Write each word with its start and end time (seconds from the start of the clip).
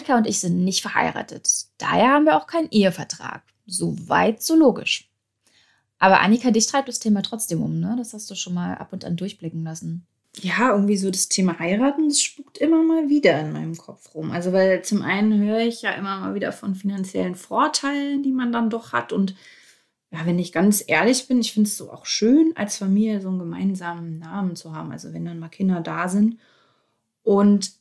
Annika 0.00 0.16
und 0.16 0.26
ich 0.26 0.40
sind 0.40 0.64
nicht 0.64 0.80
verheiratet. 0.82 1.66
Daher 1.78 2.12
haben 2.12 2.24
wir 2.24 2.36
auch 2.36 2.46
keinen 2.46 2.70
Ehevertrag. 2.70 3.42
So 3.66 3.96
weit, 4.08 4.42
so 4.42 4.56
logisch. 4.56 5.10
Aber 5.98 6.20
Annika, 6.20 6.50
dich 6.50 6.66
treibt 6.66 6.88
das 6.88 6.98
Thema 6.98 7.22
trotzdem 7.22 7.62
um, 7.62 7.78
ne? 7.78 7.94
Das 7.98 8.14
hast 8.14 8.30
du 8.30 8.34
schon 8.34 8.54
mal 8.54 8.74
ab 8.74 8.92
und 8.92 9.04
an 9.04 9.16
durchblicken 9.16 9.62
lassen. 9.62 10.06
Ja, 10.40 10.70
irgendwie 10.70 10.96
so 10.96 11.10
das 11.10 11.28
Thema 11.28 11.58
heiraten, 11.58 12.08
das 12.08 12.22
spukt 12.22 12.56
immer 12.58 12.82
mal 12.82 13.08
wieder 13.08 13.38
in 13.40 13.52
meinem 13.52 13.76
Kopf 13.76 14.14
rum. 14.14 14.30
Also, 14.30 14.52
weil 14.52 14.82
zum 14.82 15.02
einen 15.02 15.42
höre 15.42 15.60
ich 15.60 15.82
ja 15.82 15.90
immer 15.92 16.20
mal 16.20 16.34
wieder 16.34 16.52
von 16.52 16.74
finanziellen 16.74 17.34
Vorteilen, 17.34 18.22
die 18.22 18.32
man 18.32 18.52
dann 18.52 18.70
doch 18.70 18.92
hat. 18.92 19.12
Und 19.12 19.34
ja, 20.10 20.24
wenn 20.24 20.38
ich 20.38 20.52
ganz 20.52 20.82
ehrlich 20.86 21.28
bin, 21.28 21.40
ich 21.40 21.52
finde 21.52 21.68
es 21.68 21.76
so 21.76 21.92
auch 21.92 22.06
schön, 22.06 22.52
als 22.54 22.78
Familie 22.78 23.20
so 23.20 23.28
einen 23.28 23.38
gemeinsamen 23.38 24.18
Namen 24.18 24.56
zu 24.56 24.74
haben. 24.74 24.92
Also, 24.92 25.12
wenn 25.12 25.26
dann 25.26 25.38
mal 25.38 25.48
Kinder 25.48 25.80
da 25.80 26.08
sind. 26.08 26.38
Und 27.22 27.79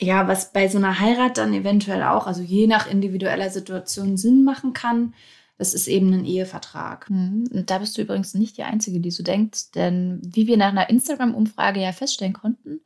ja, 0.00 0.28
was 0.28 0.52
bei 0.52 0.68
so 0.68 0.78
einer 0.78 0.98
Heirat 0.98 1.38
dann 1.38 1.52
eventuell 1.52 2.02
auch, 2.02 2.26
also 2.26 2.42
je 2.42 2.66
nach 2.66 2.86
individueller 2.86 3.50
Situation 3.50 4.16
Sinn 4.16 4.44
machen 4.44 4.72
kann, 4.72 5.14
das 5.58 5.74
ist 5.74 5.86
eben 5.86 6.12
ein 6.12 6.24
Ehevertrag. 6.24 7.08
Mhm. 7.10 7.48
Und 7.52 7.70
da 7.70 7.78
bist 7.78 7.96
du 7.96 8.02
übrigens 8.02 8.34
nicht 8.34 8.56
die 8.56 8.64
Einzige, 8.64 9.00
die 9.00 9.10
so 9.10 9.22
denkt, 9.22 9.74
denn 9.74 10.20
wie 10.24 10.46
wir 10.46 10.56
nach 10.56 10.70
einer 10.70 10.90
Instagram-Umfrage 10.90 11.80
ja 11.80 11.92
feststellen 11.92 12.32
konnten, 12.32 12.80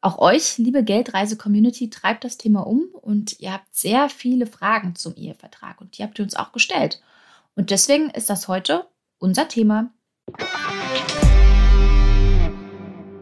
auch 0.00 0.18
euch, 0.18 0.58
liebe 0.58 0.84
Geldreise-Community, 0.84 1.88
treibt 1.88 2.24
das 2.24 2.36
Thema 2.36 2.66
um 2.66 2.84
und 2.92 3.40
ihr 3.40 3.52
habt 3.52 3.74
sehr 3.74 4.10
viele 4.10 4.46
Fragen 4.46 4.94
zum 4.96 5.14
Ehevertrag 5.14 5.80
und 5.80 5.96
die 5.96 6.02
habt 6.02 6.18
ihr 6.18 6.24
uns 6.24 6.36
auch 6.36 6.52
gestellt. 6.52 7.00
Und 7.56 7.70
deswegen 7.70 8.10
ist 8.10 8.28
das 8.28 8.48
heute 8.48 8.86
unser 9.18 9.48
Thema. 9.48 9.90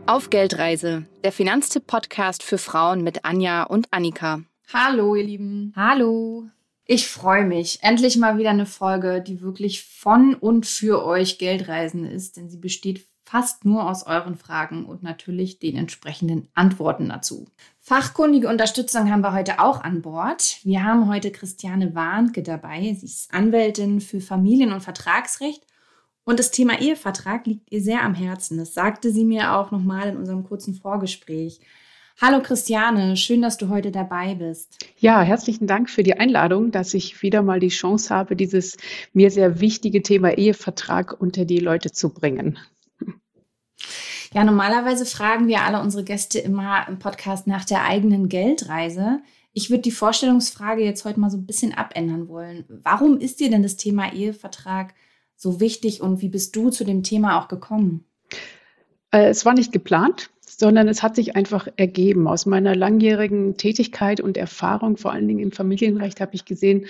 Auf 0.05 0.31
Geldreise, 0.31 1.07
der 1.23 1.31
Finanztipp-Podcast 1.31 2.43
für 2.43 2.59
Frauen 2.59 3.05
mit 3.05 3.25
Anja 3.25 3.63
und 3.63 3.87
Annika. 3.93 4.43
Hallo, 4.73 5.15
ihr 5.15 5.23
Lieben. 5.23 5.73
Hallo. 5.77 6.49
Ich 6.85 7.07
freue 7.07 7.47
mich. 7.47 7.79
Endlich 7.83 8.17
mal 8.17 8.37
wieder 8.37 8.51
eine 8.51 8.67
Folge, 8.67 9.23
die 9.23 9.41
wirklich 9.41 9.85
von 9.85 10.35
und 10.35 10.67
für 10.67 11.07
euch 11.07 11.39
Geldreisen 11.39 12.05
ist, 12.05 12.37
denn 12.37 12.51
sie 12.51 12.59
besteht 12.59 13.07
fast 13.25 13.65
nur 13.65 13.89
aus 13.89 14.05
euren 14.05 14.37
Fragen 14.37 14.85
und 14.87 15.05
natürlich 15.05 15.61
den 15.61 15.77
entsprechenden 15.77 16.49
Antworten 16.53 17.09
dazu. 17.09 17.47
Fachkundige 17.79 18.49
Unterstützung 18.49 19.11
haben 19.11 19.23
wir 19.23 19.33
heute 19.33 19.61
auch 19.61 19.83
an 19.83 20.03
Bord. 20.03 20.59
Wir 20.65 20.83
haben 20.83 21.09
heute 21.09 21.31
Christiane 21.31 21.95
Warnke 21.95 22.43
dabei. 22.43 22.95
Sie 22.99 23.07
ist 23.07 23.33
Anwältin 23.33 24.01
für 24.01 24.21
Familien- 24.21 24.73
und 24.73 24.83
Vertragsrecht 24.83 25.65
und 26.25 26.39
das 26.39 26.51
Thema 26.51 26.81
Ehevertrag 26.81 27.47
liegt 27.47 27.71
ihr 27.73 27.83
sehr 27.83 28.03
am 28.03 28.15
Herzen. 28.15 28.59
Das 28.59 28.75
sagte 28.75 29.11
sie 29.11 29.25
mir 29.25 29.55
auch 29.55 29.71
nochmal 29.71 30.09
in 30.09 30.17
unserem 30.17 30.45
kurzen 30.45 30.75
Vorgespräch. 30.75 31.61
Hallo 32.21 32.43
Christiane, 32.43 33.17
schön, 33.17 33.43
dass 33.43 33.57
du 33.57 33.69
heute 33.69 33.91
dabei 33.91 34.35
bist. 34.35 34.79
Ja, 34.99 35.23
herzlichen 35.23 35.67
Dank 35.67 35.91
für 35.91 36.03
die 36.03 36.15
Einladung, 36.15 36.71
dass 36.71 36.95
ich 36.95 37.23
wieder 37.23 37.43
mal 37.43 37.59
die 37.59 37.69
Chance 37.69 38.15
habe, 38.15 38.37
dieses 38.37 38.77
mir 39.13 39.31
sehr 39.31 39.61
wichtige 39.61 40.03
Thema 40.03 40.31
Ehevertrag 40.31 41.21
unter 41.21 41.45
die 41.45 41.59
Leute 41.59 41.91
zu 41.91 42.11
bringen. 42.11 42.59
Ja, 44.35 44.45
normalerweise 44.45 45.05
fragen 45.05 45.49
wir 45.49 45.63
alle 45.63 45.81
unsere 45.81 46.05
Gäste 46.05 46.39
immer 46.39 46.87
im 46.89 46.99
Podcast 46.99 47.47
nach 47.47 47.65
der 47.65 47.85
eigenen 47.85 48.29
Geldreise. 48.29 49.21
Ich 49.53 49.69
würde 49.69 49.83
die 49.83 49.91
Vorstellungsfrage 49.91 50.83
jetzt 50.83 51.05
heute 51.05 51.21
mal 51.21 51.31
so 51.31 51.37
ein 51.37 51.47
bisschen 51.47 51.75
abändern 51.75 52.29
wollen. 52.29 52.65
Warum 52.69 53.19
ist 53.19 53.41
dir 53.41 53.51
denn 53.51 53.63
das 53.63 53.77
Thema 53.77 54.13
Ehevertrag 54.13 54.95
so 55.43 55.61
wichtig 55.61 56.01
und 56.01 56.23
wie 56.23 56.29
bist 56.29 56.55
du 56.55 56.71
zu 56.71 56.85
dem 56.85 57.03
Thema 57.03 57.39
auch 57.39 57.49
gekommen? 57.49 58.05
Äh, 59.11 59.29
es 59.29 59.45
war 59.45 59.55
nicht 59.55 59.73
geplant, 59.73 60.31
sondern 60.41 60.87
es 60.87 61.03
hat 61.03 61.17
sich 61.17 61.35
einfach 61.35 61.67
ergeben. 61.77 62.29
Aus 62.29 62.47
meiner 62.47 62.77
langjährigen 62.77 63.57
Tätigkeit 63.57 64.21
und 64.21 64.37
Erfahrung, 64.37 64.97
vor 64.97 65.13
allen 65.13 65.27
Dingen 65.27 65.41
im 65.41 65.53
Familienrecht, 65.53 66.21
habe 66.21 66.35
ich 66.35 66.45
gesehen, 66.45 66.87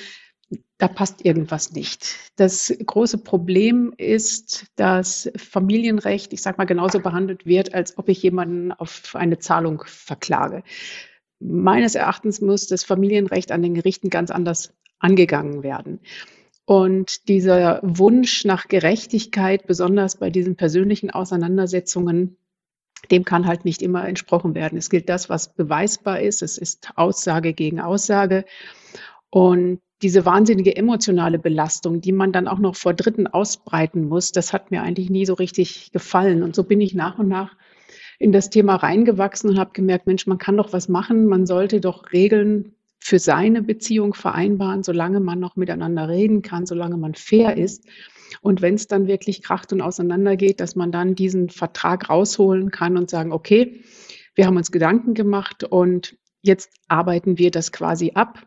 da 0.76 0.86
passt 0.86 1.24
irgendwas 1.24 1.72
nicht. 1.72 2.16
Das 2.36 2.74
große 2.84 3.16
Problem 3.16 3.94
ist, 3.96 4.66
dass 4.76 5.30
Familienrecht, 5.36 6.34
ich 6.34 6.42
sage 6.42 6.58
mal, 6.58 6.66
genauso 6.66 7.00
behandelt 7.00 7.46
wird, 7.46 7.72
als 7.72 7.96
ob 7.96 8.10
ich 8.10 8.22
jemanden 8.22 8.70
auf 8.72 9.14
eine 9.14 9.38
Zahlung 9.38 9.82
verklage. 9.86 10.62
Meines 11.40 11.94
Erachtens 11.94 12.42
muss 12.42 12.66
das 12.66 12.84
Familienrecht 12.84 13.50
an 13.50 13.62
den 13.62 13.72
Gerichten 13.72 14.10
ganz 14.10 14.30
anders 14.30 14.74
angegangen 14.98 15.62
werden. 15.62 16.00
Und 16.64 17.28
dieser 17.28 17.80
Wunsch 17.82 18.44
nach 18.44 18.68
Gerechtigkeit, 18.68 19.66
besonders 19.66 20.16
bei 20.16 20.30
diesen 20.30 20.56
persönlichen 20.56 21.10
Auseinandersetzungen, 21.10 22.36
dem 23.10 23.24
kann 23.24 23.46
halt 23.46 23.64
nicht 23.64 23.82
immer 23.82 24.06
entsprochen 24.06 24.54
werden. 24.54 24.78
Es 24.78 24.88
gilt 24.88 25.08
das, 25.08 25.28
was 25.28 25.54
beweisbar 25.54 26.20
ist. 26.20 26.42
Es 26.42 26.58
ist 26.58 26.90
Aussage 26.94 27.52
gegen 27.52 27.80
Aussage. 27.80 28.44
Und 29.30 29.80
diese 30.02 30.24
wahnsinnige 30.24 30.76
emotionale 30.76 31.38
Belastung, 31.38 32.00
die 32.00 32.12
man 32.12 32.32
dann 32.32 32.48
auch 32.48 32.58
noch 32.58 32.76
vor 32.76 32.94
Dritten 32.94 33.26
ausbreiten 33.26 34.04
muss, 34.08 34.32
das 34.32 34.52
hat 34.52 34.70
mir 34.70 34.82
eigentlich 34.82 35.10
nie 35.10 35.26
so 35.26 35.34
richtig 35.34 35.90
gefallen. 35.92 36.42
Und 36.42 36.54
so 36.54 36.64
bin 36.64 36.80
ich 36.80 36.94
nach 36.94 37.18
und 37.18 37.28
nach 37.28 37.56
in 38.18 38.32
das 38.32 38.50
Thema 38.50 38.76
reingewachsen 38.76 39.50
und 39.50 39.58
habe 39.58 39.72
gemerkt, 39.72 40.06
Mensch, 40.06 40.26
man 40.26 40.38
kann 40.38 40.56
doch 40.56 40.72
was 40.72 40.88
machen. 40.88 41.26
Man 41.26 41.46
sollte 41.46 41.80
doch 41.80 42.12
Regeln 42.12 42.74
für 43.02 43.18
seine 43.18 43.62
Beziehung 43.62 44.14
vereinbaren, 44.14 44.84
solange 44.84 45.18
man 45.18 45.40
noch 45.40 45.56
miteinander 45.56 46.08
reden 46.08 46.40
kann, 46.40 46.66
solange 46.66 46.96
man 46.96 47.14
fair 47.14 47.56
ist. 47.56 47.84
Und 48.42 48.62
wenn 48.62 48.74
es 48.74 48.86
dann 48.86 49.08
wirklich 49.08 49.42
kracht 49.42 49.72
und 49.72 49.80
auseinandergeht, 49.80 50.60
dass 50.60 50.76
man 50.76 50.92
dann 50.92 51.16
diesen 51.16 51.50
Vertrag 51.50 52.08
rausholen 52.08 52.70
kann 52.70 52.96
und 52.96 53.10
sagen, 53.10 53.32
okay, 53.32 53.82
wir 54.36 54.46
haben 54.46 54.56
uns 54.56 54.70
Gedanken 54.70 55.14
gemacht 55.14 55.64
und 55.64 56.16
jetzt 56.42 56.70
arbeiten 56.86 57.38
wir 57.38 57.50
das 57.50 57.72
quasi 57.72 58.12
ab. 58.14 58.46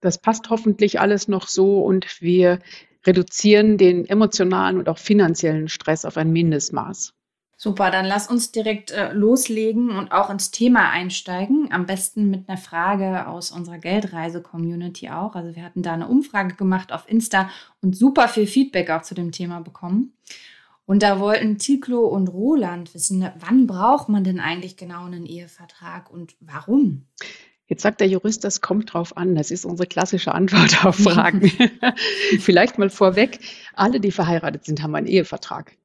Das 0.00 0.20
passt 0.20 0.50
hoffentlich 0.50 1.00
alles 1.00 1.26
noch 1.26 1.48
so 1.48 1.82
und 1.82 2.20
wir 2.20 2.58
reduzieren 3.06 3.78
den 3.78 4.04
emotionalen 4.04 4.76
und 4.76 4.90
auch 4.90 4.98
finanziellen 4.98 5.68
Stress 5.68 6.04
auf 6.04 6.18
ein 6.18 6.32
Mindestmaß. 6.32 7.14
Super, 7.58 7.90
dann 7.90 8.04
lass 8.04 8.28
uns 8.28 8.52
direkt 8.52 8.90
äh, 8.90 9.12
loslegen 9.14 9.90
und 9.90 10.12
auch 10.12 10.28
ins 10.28 10.50
Thema 10.50 10.90
einsteigen. 10.90 11.68
Am 11.72 11.86
besten 11.86 12.28
mit 12.28 12.48
einer 12.48 12.58
Frage 12.58 13.26
aus 13.26 13.50
unserer 13.50 13.78
Geldreise-Community 13.78 15.08
auch. 15.08 15.34
Also 15.34 15.56
wir 15.56 15.62
hatten 15.62 15.82
da 15.82 15.94
eine 15.94 16.06
Umfrage 16.06 16.54
gemacht 16.54 16.92
auf 16.92 17.08
Insta 17.08 17.48
und 17.80 17.96
super 17.96 18.28
viel 18.28 18.46
Feedback 18.46 18.90
auch 18.90 19.02
zu 19.02 19.14
dem 19.14 19.32
Thema 19.32 19.60
bekommen. 19.60 20.12
Und 20.84 21.02
da 21.02 21.18
wollten 21.18 21.56
Tiklo 21.56 22.06
und 22.06 22.28
Roland 22.28 22.94
wissen, 22.94 23.26
wann 23.38 23.66
braucht 23.66 24.10
man 24.10 24.22
denn 24.22 24.38
eigentlich 24.38 24.76
genau 24.76 25.06
einen 25.06 25.24
Ehevertrag 25.24 26.10
und 26.10 26.36
warum? 26.40 27.06
Jetzt 27.68 27.82
sagt 27.82 28.00
der 28.00 28.08
Jurist, 28.08 28.44
das 28.44 28.60
kommt 28.60 28.92
drauf 28.92 29.16
an. 29.16 29.34
Das 29.34 29.50
ist 29.50 29.64
unsere 29.64 29.88
klassische 29.88 30.32
Antwort 30.32 30.84
auf 30.84 30.96
Fragen. 30.96 31.50
Vielleicht 32.38 32.78
mal 32.78 32.90
vorweg, 32.90 33.40
alle, 33.72 33.98
die 33.98 34.12
verheiratet 34.12 34.66
sind, 34.66 34.82
haben 34.82 34.94
einen 34.94 35.08
Ehevertrag. 35.08 35.76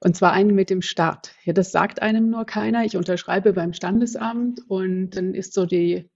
Und 0.00 0.16
zwar 0.16 0.32
einen 0.32 0.54
mit 0.54 0.70
dem 0.70 0.82
Staat. 0.82 1.34
Ja, 1.44 1.52
das 1.52 1.72
sagt 1.72 2.02
einem 2.02 2.30
nur 2.30 2.44
keiner. 2.44 2.84
Ich 2.84 2.96
unterschreibe 2.96 3.52
beim 3.52 3.72
Standesamt 3.72 4.60
und 4.68 5.10
dann 5.10 5.34
ist 5.34 5.54
so 5.54 5.66
die, 5.66 6.08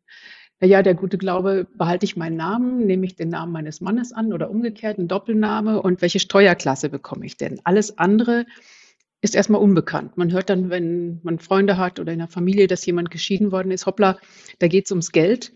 naja, 0.61 0.83
der 0.83 0.95
gute 0.95 1.19
Glaube, 1.19 1.67
behalte 1.75 2.05
ich 2.05 2.17
meinen 2.17 2.37
Namen, 2.37 2.87
nehme 2.87 3.07
ich 3.07 3.17
den 3.17 3.29
Namen 3.29 3.53
meines 3.53 3.81
Mannes 3.81 4.13
an 4.13 4.33
oder 4.33 4.51
umgekehrt, 4.51 4.99
ein 4.99 5.09
Doppelname 5.09 5.81
und 5.81 6.03
welche 6.03 6.21
Steuerklasse 6.21 6.89
bekomme 6.91 7.27
ich 7.27 7.37
denn? 7.37 7.61
Alles 7.65 7.99
andere 7.99 8.47
ist 9.23 9.35
erstmal 9.35 9.61
unbekannt. 9.61 10.17
Man 10.17 10.33
hört 10.33 10.51
dann, 10.51 10.71
wenn 10.71 11.21
man 11.23 11.39
Freunde 11.39 11.77
hat 11.77 12.01
oder 12.01 12.13
in 12.13 12.19
der 12.21 12.29
Familie, 12.29 12.67
dass 12.67 12.87
jemand 12.87 13.11
geschieden 13.11 13.53
worden 13.53 13.71
ist, 13.71 13.87
hoppla, 13.87 14.19
da 14.59 14.69
geht 14.69 14.87
es 14.87 14.91
ums 14.93 15.13
Geld. 15.13 15.53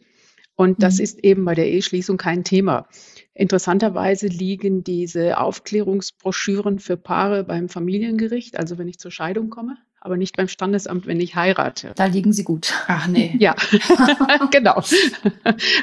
Und 0.56 0.82
das 0.82 0.98
mhm. 0.98 1.04
ist 1.04 1.24
eben 1.24 1.44
bei 1.44 1.54
der 1.54 1.68
Eheschließung 1.68 2.16
kein 2.16 2.44
Thema. 2.44 2.86
Interessanterweise 3.34 4.28
liegen 4.28 4.84
diese 4.84 5.38
Aufklärungsbroschüren 5.38 6.78
für 6.78 6.96
Paare 6.96 7.42
beim 7.42 7.68
Familiengericht, 7.68 8.56
also 8.56 8.78
wenn 8.78 8.86
ich 8.86 8.98
zur 8.98 9.10
Scheidung 9.10 9.50
komme, 9.50 9.76
aber 10.00 10.16
nicht 10.16 10.36
beim 10.36 10.46
Standesamt, 10.46 11.06
wenn 11.06 11.18
ich 11.18 11.34
heirate. 11.34 11.92
Da 11.96 12.04
liegen 12.04 12.32
sie 12.32 12.44
gut. 12.44 12.74
Ach 12.86 13.08
nee. 13.08 13.34
Ja, 13.38 13.56
genau. 14.52 14.82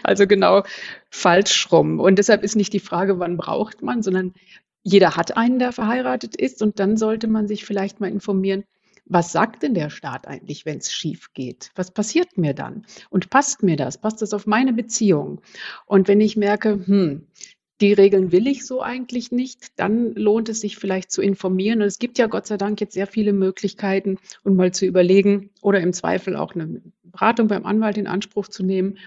Also 0.04 0.28
genau 0.28 0.64
falsch 1.10 1.72
rum. 1.72 2.00
Und 2.00 2.20
deshalb 2.20 2.44
ist 2.44 2.56
nicht 2.56 2.72
die 2.72 2.80
Frage, 2.80 3.20
wann 3.20 3.36
braucht 3.36 3.82
man, 3.82 4.02
sondern 4.02 4.34
jeder 4.84 5.18
hat 5.18 5.36
einen, 5.36 5.60
der 5.60 5.74
verheiratet 5.74 6.36
ist. 6.36 6.62
Und 6.62 6.80
dann 6.80 6.98
sollte 6.98 7.28
man 7.28 7.48
sich 7.48 7.66
vielleicht 7.66 8.00
mal 8.00 8.12
informieren, 8.12 8.64
was 9.06 9.32
sagt 9.32 9.64
denn 9.64 9.74
der 9.74 9.90
Staat 9.90 10.28
eigentlich, 10.28 10.66
wenn 10.66 10.78
es 10.78 10.94
schief 10.94 11.34
geht? 11.34 11.72
Was 11.76 11.92
passiert 11.92 12.38
mir 12.38 12.54
dann? 12.54 12.86
Und 13.10 13.30
passt 13.30 13.64
mir 13.64 13.76
das? 13.76 14.00
Passt 14.00 14.22
das 14.22 14.34
auf 14.34 14.48
meine 14.48 14.72
Beziehung? 14.72 15.42
Und 15.86 16.08
wenn 16.08 16.22
ich 16.22 16.38
merke, 16.38 16.80
hm, 16.86 17.28
die 17.82 17.94
Regeln 17.94 18.32
will 18.32 18.48
ich 18.48 18.66
so 18.66 18.82
eigentlich 18.82 19.32
nicht, 19.32 19.80
dann 19.80 20.14
lohnt 20.14 20.50
es 20.50 20.62
sich 20.62 20.78
vielleicht 20.78 21.12
zu 21.12 21.22
informieren. 21.22 21.82
Und 21.82 21.88
es 21.88 22.00
gibt 22.00 22.18
ja 22.18 22.28
Gott 22.28 22.48
sei 22.48 22.58
Dank 22.58 22.80
jetzt 22.80 22.94
sehr 22.94 23.08
viele 23.08 23.34
Möglichkeiten, 23.34 24.18
um 24.44 24.56
mal 24.56 24.72
zu 24.72 24.86
überlegen 24.86 25.50
oder 25.62 25.80
im 25.80 25.94
Zweifel 25.94 26.36
auch 26.36 26.54
eine 26.54 26.82
Beratung 27.04 27.48
beim 27.48 27.66
Anwalt 27.66 27.98
in 27.98 28.08
Anspruch 28.08 28.48
zu 28.48 28.64
nehmen. 28.64 28.98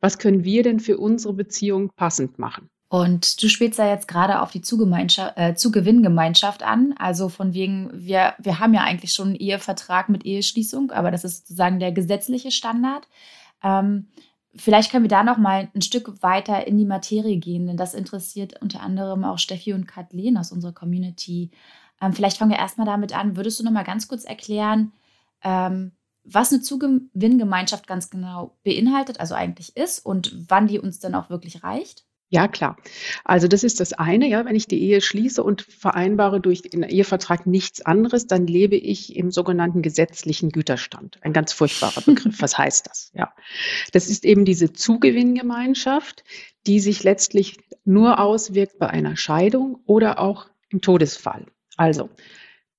Was 0.00 0.18
können 0.18 0.44
wir 0.44 0.62
denn 0.62 0.80
für 0.80 0.98
unsere 0.98 1.32
Beziehung 1.32 1.90
passend 1.96 2.38
machen? 2.38 2.68
Und 2.88 3.42
du 3.42 3.48
spielst 3.48 3.78
da 3.78 3.88
jetzt 3.88 4.06
gerade 4.06 4.40
auf 4.40 4.52
die 4.52 4.60
äh, 4.60 5.54
Zugewinngemeinschaft 5.54 6.62
an. 6.62 6.94
Also 6.98 7.28
von 7.28 7.54
wegen, 7.54 7.90
wir, 7.92 8.34
wir 8.38 8.60
haben 8.60 8.74
ja 8.74 8.82
eigentlich 8.82 9.12
schon 9.12 9.28
einen 9.28 9.36
Ehevertrag 9.36 10.08
mit 10.08 10.24
Eheschließung, 10.24 10.90
aber 10.90 11.10
das 11.10 11.24
ist 11.24 11.38
sozusagen 11.38 11.80
der 11.80 11.92
gesetzliche 11.92 12.50
Standard. 12.50 13.08
Ähm, 13.62 14.08
vielleicht 14.56 14.90
können 14.90 15.04
wir 15.04 15.08
da 15.08 15.22
noch 15.22 15.38
mal 15.38 15.68
ein 15.74 15.82
Stück 15.82 16.22
weiter 16.22 16.66
in 16.66 16.78
die 16.78 16.84
Materie 16.84 17.36
gehen, 17.38 17.66
denn 17.66 17.76
das 17.76 17.94
interessiert 17.94 18.60
unter 18.62 18.80
anderem 18.80 19.24
auch 19.24 19.38
Steffi 19.38 19.72
und 19.72 19.86
Kathleen 19.86 20.36
aus 20.36 20.52
unserer 20.52 20.72
Community. 20.72 21.50
Ähm, 22.00 22.12
vielleicht 22.12 22.38
fangen 22.38 22.50
wir 22.50 22.58
erstmal 22.58 22.86
damit 22.86 23.16
an. 23.16 23.36
Würdest 23.36 23.60
du 23.60 23.64
noch 23.64 23.72
mal 23.72 23.84
ganz 23.84 24.08
kurz 24.08 24.24
erklären, 24.24 24.92
ähm, 25.42 25.92
was 26.24 26.52
eine 26.52 26.62
Zugewinngemeinschaft 26.62 27.86
ganz 27.86 28.08
genau 28.08 28.56
beinhaltet, 28.64 29.20
also 29.20 29.34
eigentlich 29.34 29.76
ist 29.76 30.04
und 30.04 30.34
wann 30.48 30.66
die 30.66 30.78
uns 30.78 30.98
dann 30.98 31.14
auch 31.14 31.28
wirklich 31.28 31.62
reicht? 31.62 32.06
Ja, 32.34 32.48
klar. 32.48 32.76
Also 33.24 33.46
das 33.46 33.62
ist 33.62 33.78
das 33.78 33.92
eine, 33.92 34.26
ja, 34.26 34.44
wenn 34.44 34.56
ich 34.56 34.66
die 34.66 34.82
Ehe 34.82 35.00
schließe 35.00 35.40
und 35.40 35.62
vereinbare 35.62 36.40
durch 36.40 36.62
den 36.62 36.82
Ehevertrag 36.82 37.46
nichts 37.46 37.80
anderes, 37.80 38.26
dann 38.26 38.48
lebe 38.48 38.74
ich 38.74 39.14
im 39.14 39.30
sogenannten 39.30 39.82
gesetzlichen 39.82 40.50
Güterstand. 40.50 41.20
Ein 41.22 41.32
ganz 41.32 41.52
furchtbarer 41.52 42.00
Begriff. 42.00 42.42
Was 42.42 42.58
heißt 42.58 42.88
das? 42.88 43.12
Ja. 43.14 43.32
Das 43.92 44.08
ist 44.08 44.24
eben 44.24 44.44
diese 44.44 44.72
Zugewinngemeinschaft, 44.72 46.24
die 46.66 46.80
sich 46.80 47.04
letztlich 47.04 47.56
nur 47.84 48.18
auswirkt 48.18 48.80
bei 48.80 48.90
einer 48.90 49.16
Scheidung 49.16 49.78
oder 49.86 50.18
auch 50.18 50.48
im 50.70 50.80
Todesfall. 50.80 51.46
Also, 51.76 52.10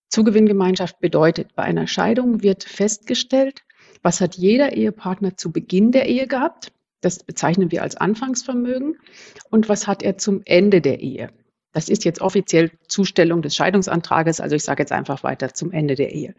Zugewinngemeinschaft 0.10 1.00
bedeutet, 1.00 1.56
bei 1.56 1.64
einer 1.64 1.88
Scheidung 1.88 2.44
wird 2.44 2.66
festgestellt, 2.66 3.62
was 4.02 4.20
hat 4.20 4.36
jeder 4.36 4.74
Ehepartner 4.74 5.38
zu 5.38 5.54
Beginn 5.54 5.94
der 5.94 6.10
Ehe 6.10 6.28
gehabt 6.28 6.74
das 7.06 7.24
bezeichnen 7.24 7.72
wir 7.72 7.84
als 7.84 7.96
Anfangsvermögen. 7.96 8.98
Und 9.50 9.70
was 9.70 9.88
hat 9.88 10.04
er 10.04 10.18
zum 10.18 10.42
Ende 10.46 10.82
der 10.82 11.00
Ehe? 11.00 11.30
Das 11.72 11.90
ist 11.90 12.06
jetzt 12.06 12.22
offiziell 12.22 12.72
Zustellung 12.88 13.42
des 13.42 13.56
Scheidungsantrages, 13.56 14.40
also 14.40 14.56
ich 14.56 14.64
sage 14.64 14.84
jetzt 14.84 14.92
einfach 14.92 15.24
weiter 15.24 15.54
zum 15.54 15.72
Ende 15.72 15.96
der 15.96 16.14
Ehe. 16.14 16.34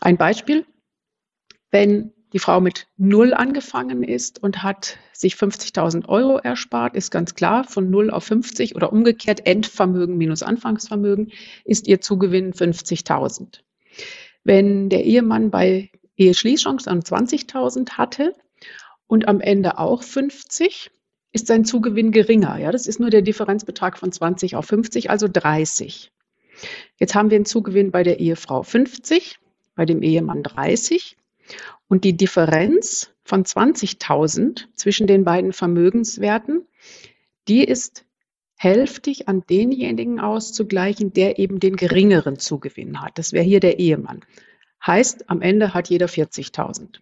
Ein 0.00 0.16
Beispiel, 0.16 0.66
wenn 1.70 2.12
die 2.32 2.38
Frau 2.38 2.60
mit 2.60 2.86
Null 2.96 3.32
angefangen 3.32 4.02
ist 4.02 4.42
und 4.42 4.62
hat 4.62 4.98
sich 5.12 5.34
50.000 5.34 6.08
Euro 6.08 6.38
erspart, 6.38 6.94
ist 6.94 7.10
ganz 7.10 7.34
klar, 7.34 7.64
von 7.64 7.88
Null 7.88 8.10
auf 8.10 8.24
50 8.24 8.76
oder 8.76 8.92
umgekehrt 8.92 9.46
Endvermögen 9.46 10.18
minus 10.18 10.42
Anfangsvermögen 10.42 11.32
ist 11.64 11.88
ihr 11.88 12.00
Zugewinn 12.00 12.52
50.000. 12.52 13.60
Wenn 14.44 14.90
der 14.90 15.04
Ehemann 15.04 15.50
bei 15.50 15.90
Eheschließung 16.16 16.78
dann 16.84 17.00
20.000 17.00 17.92
hatte 17.92 18.34
und 19.06 19.28
am 19.28 19.40
Ende 19.40 19.78
auch 19.78 20.02
50, 20.02 20.90
ist 21.32 21.46
sein 21.48 21.64
Zugewinn 21.64 22.12
geringer. 22.12 22.58
Ja, 22.58 22.72
das 22.72 22.86
ist 22.86 22.98
nur 22.98 23.10
der 23.10 23.22
Differenzbetrag 23.22 23.98
von 23.98 24.10
20 24.10 24.56
auf 24.56 24.66
50, 24.66 25.10
also 25.10 25.28
30. 25.30 26.10
Jetzt 26.98 27.14
haben 27.14 27.30
wir 27.30 27.36
einen 27.36 27.44
Zugewinn 27.44 27.90
bei 27.90 28.02
der 28.02 28.20
Ehefrau 28.20 28.62
50, 28.62 29.38
bei 29.74 29.84
dem 29.84 30.02
Ehemann 30.02 30.42
30. 30.42 31.16
Und 31.88 32.04
die 32.04 32.16
Differenz 32.16 33.10
von 33.22 33.44
20.000 33.44 34.64
zwischen 34.74 35.06
den 35.06 35.24
beiden 35.24 35.52
Vermögenswerten, 35.52 36.66
die 37.48 37.64
ist 37.64 38.04
hälftig 38.56 39.28
an 39.28 39.44
denjenigen 39.48 40.18
auszugleichen, 40.18 41.12
der 41.12 41.38
eben 41.38 41.60
den 41.60 41.76
geringeren 41.76 42.38
Zugewinn 42.38 43.02
hat. 43.02 43.18
Das 43.18 43.32
wäre 43.32 43.44
hier 43.44 43.60
der 43.60 43.78
Ehemann. 43.78 44.24
Heißt, 44.84 45.28
am 45.28 45.42
Ende 45.42 45.74
hat 45.74 45.90
jeder 45.90 46.06
40.000. 46.06 47.00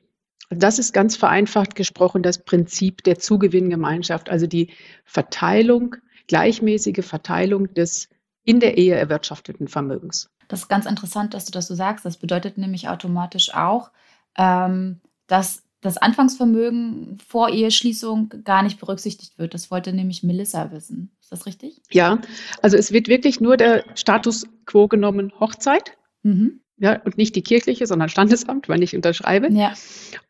Das 0.50 0.78
ist 0.78 0.92
ganz 0.92 1.16
vereinfacht 1.16 1.74
gesprochen 1.74 2.22
das 2.22 2.44
Prinzip 2.44 3.02
der 3.04 3.18
Zugewinngemeinschaft, 3.18 4.28
also 4.30 4.46
die 4.46 4.72
Verteilung, 5.04 5.96
gleichmäßige 6.28 7.04
Verteilung 7.04 7.72
des 7.74 8.08
in 8.44 8.60
der 8.60 8.76
Ehe 8.76 8.94
erwirtschafteten 8.94 9.68
Vermögens. 9.68 10.30
Das 10.48 10.60
ist 10.60 10.68
ganz 10.68 10.86
interessant, 10.86 11.34
dass 11.34 11.46
du 11.46 11.52
das 11.52 11.66
so 11.66 11.74
sagst. 11.74 12.04
Das 12.04 12.18
bedeutet 12.18 12.58
nämlich 12.58 12.88
automatisch 12.88 13.54
auch, 13.54 13.90
ähm, 14.36 15.00
dass 15.26 15.62
das 15.80 15.96
Anfangsvermögen 15.98 17.18
vor 17.26 17.50
Eheschließung 17.50 18.32
gar 18.44 18.62
nicht 18.62 18.80
berücksichtigt 18.80 19.38
wird. 19.38 19.54
Das 19.54 19.70
wollte 19.70 19.92
nämlich 19.92 20.22
Melissa 20.22 20.70
wissen. 20.72 21.14
Ist 21.20 21.30
das 21.30 21.46
richtig? 21.46 21.82
Ja, 21.90 22.20
also 22.62 22.76
es 22.76 22.90
wird 22.90 23.08
wirklich 23.08 23.40
nur 23.40 23.56
der 23.56 23.84
Status 23.94 24.46
quo 24.64 24.88
genommen 24.88 25.32
Hochzeit. 25.40 25.96
Mhm. 26.22 26.60
Ja, 26.76 27.00
und 27.04 27.16
nicht 27.16 27.36
die 27.36 27.42
kirchliche, 27.42 27.86
sondern 27.86 28.08
Standesamt, 28.08 28.68
wenn 28.68 28.82
ich 28.82 28.96
unterschreibe. 28.96 29.48
Ja 29.52 29.74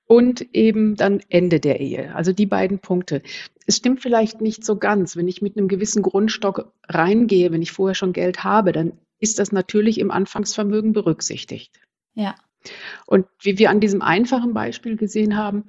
und 0.07 0.55
eben 0.55 0.97
dann 0.97 1.21
Ende 1.29 1.61
der 1.61 1.81
Ehe. 1.81 2.15
Also 2.15 2.33
die 2.33 2.47
beiden 2.47 2.79
Punkte. 2.79 3.23
Es 3.67 3.77
stimmt 3.77 4.03
vielleicht 4.03 4.41
nicht 4.41 4.65
so 4.65 4.77
ganz. 4.77 5.17
Wenn 5.17 5.29
ich 5.29 5.43
mit 5.43 5.57
einem 5.57 5.69
gewissen 5.69 6.03
Grundstock 6.03 6.73
reingehe, 6.89 7.53
wenn 7.53 7.63
ich 7.63 7.73
vorher 7.73 7.95
schon 7.95 8.13
Geld 8.13 8.45
habe, 8.45 8.73
dann 8.73 8.93
ist 9.19 9.39
das 9.39 9.53
natürlich 9.53 9.99
im 9.99 10.11
Anfangsvermögen 10.11 10.93
berücksichtigt. 10.93 11.81
Ja. 12.15 12.35
Und 13.07 13.27
wie 13.41 13.59
wir 13.59 13.71
an 13.71 13.81
diesem 13.81 14.03
einfachen 14.03 14.53
Beispiel 14.53 14.97
gesehen 14.97 15.37
haben, 15.37 15.65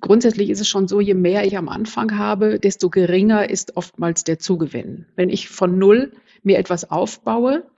grundsätzlich 0.00 0.50
ist 0.50 0.60
es 0.60 0.68
schon 0.68 0.88
so, 0.88 1.00
je 1.00 1.14
mehr 1.14 1.44
ich 1.44 1.56
am 1.56 1.68
Anfang 1.68 2.18
habe, 2.18 2.58
desto 2.58 2.90
geringer 2.90 3.48
ist 3.48 3.76
oftmals 3.76 4.24
der 4.24 4.38
Zugewinn. 4.38 5.06
Wenn 5.14 5.28
ich 5.28 5.48
von 5.48 5.78
null 5.78 6.12
mir 6.42 6.58
etwas 6.58 6.90
aufbaue, 6.90 7.70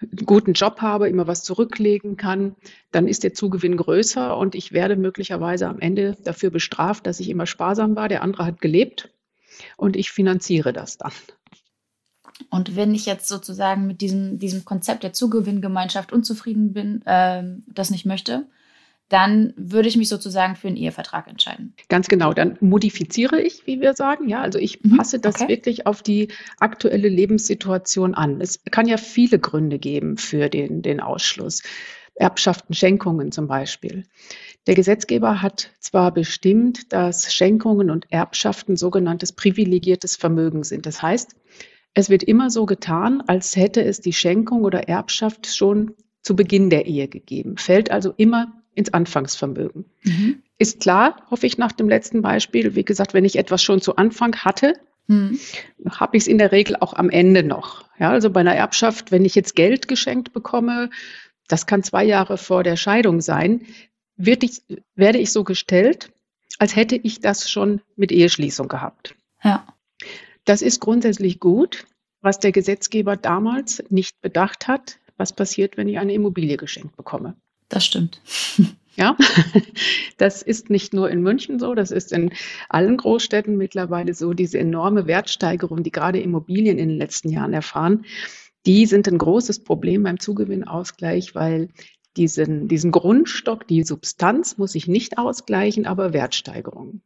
einen 0.00 0.26
guten 0.26 0.52
Job 0.54 0.80
habe, 0.80 1.08
immer 1.08 1.26
was 1.26 1.42
zurücklegen 1.42 2.16
kann, 2.16 2.56
dann 2.90 3.06
ist 3.06 3.22
der 3.22 3.34
Zugewinn 3.34 3.76
größer 3.76 4.36
und 4.36 4.54
ich 4.54 4.72
werde 4.72 4.96
möglicherweise 4.96 5.68
am 5.68 5.80
Ende 5.80 6.16
dafür 6.24 6.50
bestraft, 6.50 7.06
dass 7.06 7.20
ich 7.20 7.28
immer 7.28 7.46
sparsam 7.46 7.96
war. 7.96 8.08
Der 8.08 8.22
andere 8.22 8.46
hat 8.46 8.60
gelebt 8.60 9.10
und 9.76 9.96
ich 9.96 10.10
finanziere 10.10 10.72
das 10.72 10.98
dann. 10.98 11.12
Und 12.48 12.74
wenn 12.76 12.94
ich 12.94 13.04
jetzt 13.04 13.28
sozusagen 13.28 13.86
mit 13.86 14.00
diesem, 14.00 14.38
diesem 14.38 14.64
Konzept 14.64 15.02
der 15.02 15.12
Zugewinngemeinschaft 15.12 16.12
unzufrieden 16.12 16.72
bin, 16.72 17.02
äh, 17.04 17.42
das 17.66 17.90
nicht 17.90 18.06
möchte, 18.06 18.46
dann 19.10 19.52
würde 19.56 19.88
ich 19.88 19.96
mich 19.96 20.08
sozusagen 20.08 20.54
für 20.54 20.68
einen 20.68 20.76
Ehevertrag 20.76 21.26
entscheiden. 21.26 21.74
Ganz 21.88 22.06
genau, 22.06 22.32
dann 22.32 22.56
modifiziere 22.60 23.40
ich, 23.40 23.66
wie 23.66 23.80
wir 23.80 23.94
sagen. 23.94 24.28
Ja, 24.28 24.40
also 24.40 24.58
ich 24.58 24.82
mhm, 24.82 24.96
passe 24.96 25.18
das 25.18 25.40
okay. 25.40 25.48
wirklich 25.48 25.86
auf 25.86 26.02
die 26.02 26.28
aktuelle 26.60 27.08
Lebenssituation 27.08 28.14
an. 28.14 28.40
Es 28.40 28.62
kann 28.70 28.86
ja 28.86 28.96
viele 28.96 29.40
Gründe 29.40 29.80
geben 29.80 30.16
für 30.16 30.48
den, 30.48 30.80
den 30.80 31.00
Ausschluss. 31.00 31.62
Erbschaften, 32.14 32.72
Schenkungen 32.74 33.32
zum 33.32 33.48
Beispiel. 33.48 34.04
Der 34.68 34.76
Gesetzgeber 34.76 35.42
hat 35.42 35.72
zwar 35.80 36.12
bestimmt, 36.14 36.92
dass 36.92 37.34
Schenkungen 37.34 37.90
und 37.90 38.06
Erbschaften 38.12 38.76
sogenanntes 38.76 39.32
privilegiertes 39.32 40.16
Vermögen 40.16 40.62
sind. 40.62 40.86
Das 40.86 41.02
heißt, 41.02 41.34
es 41.94 42.10
wird 42.10 42.22
immer 42.22 42.50
so 42.50 42.64
getan, 42.64 43.22
als 43.26 43.56
hätte 43.56 43.82
es 43.82 44.00
die 44.00 44.12
Schenkung 44.12 44.62
oder 44.62 44.88
Erbschaft 44.88 45.46
schon 45.48 45.96
zu 46.22 46.36
Beginn 46.36 46.70
der 46.70 46.86
Ehe 46.86 47.08
gegeben, 47.08 47.56
fällt 47.56 47.90
also 47.90 48.12
immer 48.16 48.59
ins 48.80 48.92
Anfangsvermögen. 48.92 49.84
Mhm. 50.02 50.42
Ist 50.58 50.80
klar, 50.80 51.22
hoffe 51.30 51.46
ich 51.46 51.58
nach 51.58 51.72
dem 51.72 51.88
letzten 51.88 52.22
Beispiel. 52.22 52.74
Wie 52.74 52.84
gesagt, 52.84 53.14
wenn 53.14 53.24
ich 53.24 53.36
etwas 53.36 53.62
schon 53.62 53.80
zu 53.80 53.96
Anfang 53.96 54.36
hatte, 54.36 54.74
mhm. 55.06 55.38
habe 55.88 56.16
ich 56.16 56.24
es 56.24 56.26
in 56.26 56.38
der 56.38 56.52
Regel 56.52 56.76
auch 56.76 56.94
am 56.94 57.10
Ende 57.10 57.42
noch. 57.42 57.84
Ja, 57.98 58.10
also 58.10 58.30
bei 58.30 58.40
einer 58.40 58.54
Erbschaft, 58.54 59.12
wenn 59.12 59.24
ich 59.24 59.34
jetzt 59.34 59.54
Geld 59.54 59.86
geschenkt 59.86 60.32
bekomme, 60.32 60.90
das 61.48 61.66
kann 61.66 61.82
zwei 61.82 62.04
Jahre 62.04 62.38
vor 62.38 62.62
der 62.62 62.76
Scheidung 62.76 63.20
sein, 63.20 63.62
ich, 64.16 64.62
werde 64.94 65.18
ich 65.18 65.32
so 65.32 65.44
gestellt, 65.44 66.10
als 66.58 66.76
hätte 66.76 66.96
ich 66.96 67.20
das 67.20 67.50
schon 67.50 67.80
mit 67.96 68.12
Eheschließung 68.12 68.68
gehabt. 68.68 69.14
Ja. 69.42 69.66
Das 70.44 70.62
ist 70.62 70.80
grundsätzlich 70.80 71.40
gut. 71.40 71.86
Was 72.22 72.38
der 72.38 72.52
Gesetzgeber 72.52 73.16
damals 73.16 73.82
nicht 73.88 74.20
bedacht 74.20 74.68
hat, 74.68 74.98
was 75.16 75.32
passiert, 75.32 75.76
wenn 75.76 75.88
ich 75.88 75.98
eine 75.98 76.12
Immobilie 76.12 76.58
geschenkt 76.58 76.96
bekomme. 76.96 77.34
Das 77.70 77.86
stimmt. 77.86 78.20
Ja, 78.96 79.16
das 80.18 80.42
ist 80.42 80.68
nicht 80.68 80.92
nur 80.92 81.08
in 81.08 81.22
München 81.22 81.58
so, 81.58 81.74
das 81.74 81.90
ist 81.90 82.12
in 82.12 82.32
allen 82.68 82.98
Großstädten 82.98 83.56
mittlerweile 83.56 84.12
so. 84.12 84.34
Diese 84.34 84.58
enorme 84.58 85.06
Wertsteigerung, 85.06 85.82
die 85.82 85.92
gerade 85.92 86.20
Immobilien 86.20 86.78
in 86.78 86.90
den 86.90 86.98
letzten 86.98 87.30
Jahren 87.30 87.54
erfahren, 87.54 88.04
die 88.66 88.84
sind 88.84 89.08
ein 89.08 89.16
großes 89.16 89.64
Problem 89.64 90.02
beim 90.02 90.18
Zugewinnausgleich, 90.20 91.34
weil 91.34 91.70
diesen, 92.16 92.68
diesen 92.68 92.90
Grundstock, 92.90 93.66
die 93.66 93.84
Substanz 93.84 94.58
muss 94.58 94.74
ich 94.74 94.86
nicht 94.86 95.16
ausgleichen, 95.16 95.86
aber 95.86 96.12
Wertsteigerung. 96.12 97.00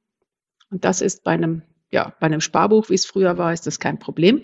Und 0.71 0.85
das 0.85 1.03
ist 1.03 1.23
bei 1.23 1.33
einem, 1.33 1.63
ja, 1.95 2.13
bei 2.19 2.27
einem 2.27 2.41
Sparbuch, 2.41 2.91
wie 2.91 2.95
es 2.95 3.07
früher 3.07 3.39
war, 3.39 3.53
ist 3.53 3.69
das 3.69 3.79
kein 3.79 4.01
Problem. 4.01 4.43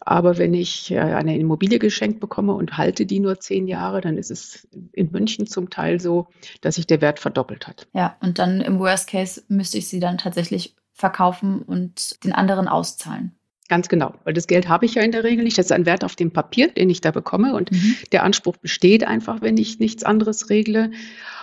Aber 0.00 0.38
wenn 0.38 0.54
ich 0.54 0.90
äh, 0.90 0.98
eine 0.98 1.38
Immobilie 1.38 1.78
geschenkt 1.78 2.18
bekomme 2.18 2.54
und 2.54 2.78
halte 2.78 3.04
die 3.04 3.20
nur 3.20 3.40
zehn 3.40 3.66
Jahre, 3.66 4.00
dann 4.00 4.16
ist 4.16 4.30
es 4.30 4.66
in 4.92 5.12
München 5.12 5.46
zum 5.46 5.68
Teil 5.68 6.00
so, 6.00 6.28
dass 6.62 6.76
sich 6.76 6.86
der 6.86 7.02
Wert 7.02 7.18
verdoppelt 7.18 7.66
hat. 7.66 7.86
Ja, 7.92 8.16
und 8.20 8.38
dann 8.38 8.62
im 8.62 8.78
Worst 8.78 9.10
Case 9.10 9.42
müsste 9.48 9.76
ich 9.76 9.88
sie 9.88 10.00
dann 10.00 10.16
tatsächlich 10.16 10.76
verkaufen 10.94 11.60
und 11.60 12.24
den 12.24 12.32
anderen 12.32 12.68
auszahlen. 12.68 13.32
Ganz 13.68 13.90
genau, 13.90 14.14
weil 14.24 14.32
das 14.32 14.46
Geld 14.46 14.66
habe 14.66 14.86
ich 14.86 14.94
ja 14.94 15.02
in 15.02 15.12
der 15.12 15.24
Regel 15.24 15.44
nicht. 15.44 15.58
Das 15.58 15.66
ist 15.66 15.72
ein 15.72 15.84
Wert 15.84 16.04
auf 16.04 16.16
dem 16.16 16.30
Papier, 16.30 16.68
den 16.68 16.88
ich 16.88 17.02
da 17.02 17.10
bekomme. 17.10 17.54
Und 17.54 17.70
mhm. 17.70 17.96
der 18.12 18.22
Anspruch 18.22 18.56
besteht 18.56 19.04
einfach, 19.04 19.42
wenn 19.42 19.58
ich 19.58 19.78
nichts 19.78 20.04
anderes 20.04 20.48
regle. 20.48 20.90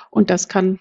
Und 0.10 0.32
das 0.32 0.48
kann 0.48 0.80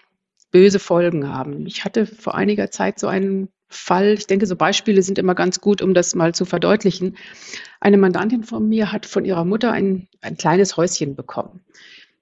böse 0.51 0.79
Folgen 0.79 1.29
haben. 1.29 1.67
Ich 1.67 1.85
hatte 1.85 2.07
vor 2.07 2.35
einiger 2.35 2.71
Zeit 2.71 2.99
so 2.99 3.09
einen 3.09 3.49
Fall, 3.75 4.15
ich 4.15 4.27
denke, 4.27 4.47
so 4.47 4.57
Beispiele 4.57 5.03
sind 5.03 5.19
immer 5.19 5.35
ganz 5.35 5.61
gut, 5.61 5.83
um 5.83 5.93
das 5.95 6.15
mal 6.15 6.35
zu 6.35 6.45
verdeutlichen. 6.45 7.17
Eine 7.81 7.97
Mandantin 7.99 8.45
von 8.45 8.69
mir 8.69 8.93
hat 8.93 9.07
von 9.07 9.25
ihrer 9.25 9.45
Mutter 9.45 9.73
ein, 9.73 10.09
ein 10.21 10.37
kleines 10.37 10.77
Häuschen 10.77 11.17
bekommen. 11.17 11.61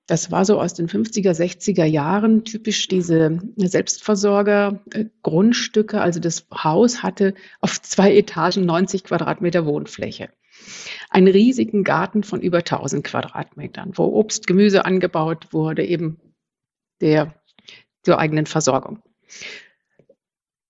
das 0.06 0.30
war 0.30 0.44
so 0.44 0.60
aus 0.60 0.74
den 0.74 0.88
50er, 0.88 1.32
60er 1.32 1.84
Jahren 1.84 2.44
typisch 2.44 2.86
diese 2.88 3.38
Selbstversorger-Grundstücke. 3.56 6.00
Also 6.00 6.20
das 6.20 6.46
Haus 6.52 7.02
hatte 7.02 7.34
auf 7.60 7.80
zwei 7.80 8.14
Etagen 8.16 8.66
90 8.66 9.04
Quadratmeter 9.04 9.64
Wohnfläche. 9.64 10.28
Einen 11.10 11.28
riesigen 11.28 11.84
Garten 11.84 12.24
von 12.24 12.40
über 12.40 12.58
1000 12.58 13.04
Quadratmetern, 13.04 13.92
wo 13.94 14.04
Obst, 14.04 14.46
Gemüse 14.46 14.84
angebaut 14.84 15.52
wurde, 15.52 15.84
eben 15.84 16.20
der, 17.00 17.34
zur 18.02 18.18
eigenen 18.18 18.46
Versorgung. 18.46 19.02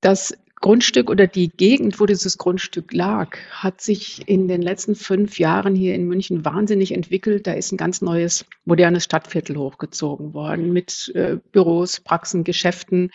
Das 0.01 0.37
Grundstück 0.62 1.11
oder 1.11 1.26
die 1.26 1.49
Gegend, 1.49 2.00
wo 2.00 2.07
dieses 2.07 2.38
Grundstück 2.38 2.95
lag, 2.95 3.37
hat 3.50 3.83
sich 3.83 4.26
in 4.26 4.49
den 4.49 4.62
letzten 4.62 4.95
fünf 4.95 5.38
Jahren 5.38 5.75
hier 5.75 5.95
in 5.95 6.07
München 6.07 6.45
wahnsinnig 6.47 6.95
entwickelt. 6.95 7.47
Da 7.47 7.52
ist 7.52 7.73
ein 7.73 7.76
ganz 7.76 8.00
neues, 8.00 8.47
modernes 8.64 9.04
Stadtviertel 9.04 9.57
hochgezogen 9.57 10.33
worden 10.33 10.73
mit 10.73 11.12
äh, 11.14 11.38
Büros, 11.50 12.00
Praxen, 12.00 12.45
Geschäften. 12.45 13.11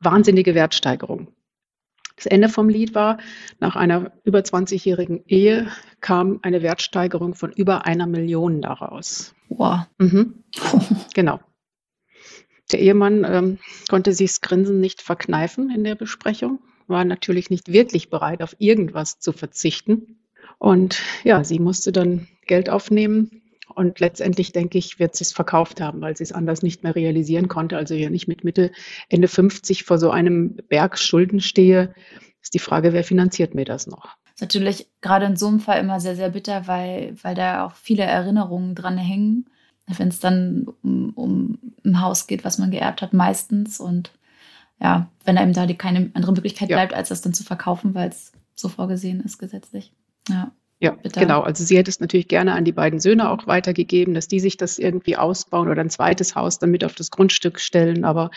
Wahnsinnige 0.00 0.54
Wertsteigerung. 0.54 1.28
Das 2.16 2.26
Ende 2.26 2.48
vom 2.48 2.70
Lied 2.70 2.94
war, 2.94 3.18
nach 3.60 3.76
einer 3.76 4.12
über 4.24 4.38
20-jährigen 4.38 5.24
Ehe 5.26 5.68
kam 6.00 6.40
eine 6.42 6.62
Wertsteigerung 6.62 7.34
von 7.34 7.52
über 7.52 7.84
einer 7.84 8.06
Million 8.06 8.62
daraus. 8.62 9.34
Wow. 9.50 9.80
Mhm. 9.98 10.42
genau. 11.14 11.40
Der 12.72 12.80
Ehemann 12.80 13.24
ähm, 13.28 13.58
konnte 13.88 14.12
sich 14.12 14.30
das 14.30 14.40
Grinsen 14.40 14.80
nicht 14.80 15.02
verkneifen 15.02 15.70
in 15.70 15.84
der 15.84 15.94
Besprechung, 15.94 16.58
war 16.86 17.04
natürlich 17.04 17.50
nicht 17.50 17.72
wirklich 17.72 18.10
bereit, 18.10 18.42
auf 18.42 18.56
irgendwas 18.58 19.18
zu 19.18 19.32
verzichten. 19.32 20.18
Und 20.58 21.00
ja, 21.24 21.44
sie 21.44 21.58
musste 21.58 21.92
dann 21.92 22.28
Geld 22.46 22.70
aufnehmen. 22.70 23.42
Und 23.74 24.00
letztendlich, 24.00 24.52
denke 24.52 24.78
ich, 24.78 24.98
wird 24.98 25.14
sie 25.16 25.24
es 25.24 25.32
verkauft 25.32 25.80
haben, 25.80 26.00
weil 26.00 26.16
sie 26.16 26.22
es 26.22 26.32
anders 26.32 26.62
nicht 26.62 26.82
mehr 26.82 26.94
realisieren 26.94 27.48
konnte. 27.48 27.76
Also 27.76 27.94
ja 27.94 28.08
nicht 28.08 28.26
mit 28.26 28.42
Mitte, 28.42 28.70
Ende 29.08 29.28
50 29.28 29.84
vor 29.84 29.98
so 29.98 30.10
einem 30.10 30.56
Berg 30.68 30.98
Schulden 30.98 31.40
stehe, 31.40 31.94
ist 32.40 32.54
die 32.54 32.58
Frage, 32.58 32.92
wer 32.92 33.04
finanziert 33.04 33.54
mir 33.54 33.64
das 33.64 33.86
noch? 33.86 34.16
ist 34.36 34.42
natürlich 34.42 34.90
gerade 35.00 35.24
in 35.24 35.36
so 35.36 35.48
einem 35.48 35.60
Fall 35.60 35.80
immer 35.80 35.98
sehr, 35.98 36.14
sehr 36.14 36.28
bitter, 36.28 36.66
weil, 36.66 37.16
weil 37.22 37.34
da 37.34 37.64
auch 37.64 37.74
viele 37.74 38.02
Erinnerungen 38.02 38.74
dran 38.74 38.98
hängen 38.98 39.46
wenn 39.86 40.08
es 40.08 40.20
dann 40.20 40.66
um, 40.82 41.10
um 41.10 41.58
ein 41.84 42.00
Haus 42.00 42.26
geht, 42.26 42.44
was 42.44 42.58
man 42.58 42.70
geerbt 42.70 43.02
hat, 43.02 43.12
meistens. 43.12 43.80
Und 43.80 44.12
ja, 44.80 45.08
wenn 45.24 45.38
einem 45.38 45.52
da 45.52 45.66
die 45.66 45.76
keine 45.76 46.10
andere 46.14 46.32
Möglichkeit 46.32 46.70
ja. 46.70 46.76
bleibt, 46.76 46.94
als 46.94 47.08
das 47.08 47.22
dann 47.22 47.34
zu 47.34 47.44
verkaufen, 47.44 47.94
weil 47.94 48.08
es 48.08 48.32
so 48.54 48.68
vorgesehen 48.68 49.20
ist 49.20 49.38
gesetzlich. 49.38 49.92
Ja. 50.28 50.52
Ja, 50.78 50.90
Bitte. 50.90 51.20
genau. 51.20 51.40
Also 51.40 51.64
sie 51.64 51.78
hätte 51.78 51.88
es 51.88 52.00
natürlich 52.00 52.28
gerne 52.28 52.52
an 52.52 52.66
die 52.66 52.72
beiden 52.72 53.00
Söhne 53.00 53.30
auch 53.30 53.46
weitergegeben, 53.46 54.12
dass 54.12 54.28
die 54.28 54.40
sich 54.40 54.58
das 54.58 54.78
irgendwie 54.78 55.16
ausbauen 55.16 55.68
oder 55.68 55.80
ein 55.80 55.88
zweites 55.88 56.34
Haus 56.34 56.58
dann 56.58 56.70
mit 56.70 56.84
auf 56.84 56.94
das 56.94 57.10
Grundstück 57.10 57.60
stellen. 57.60 58.04
Aber 58.04 58.30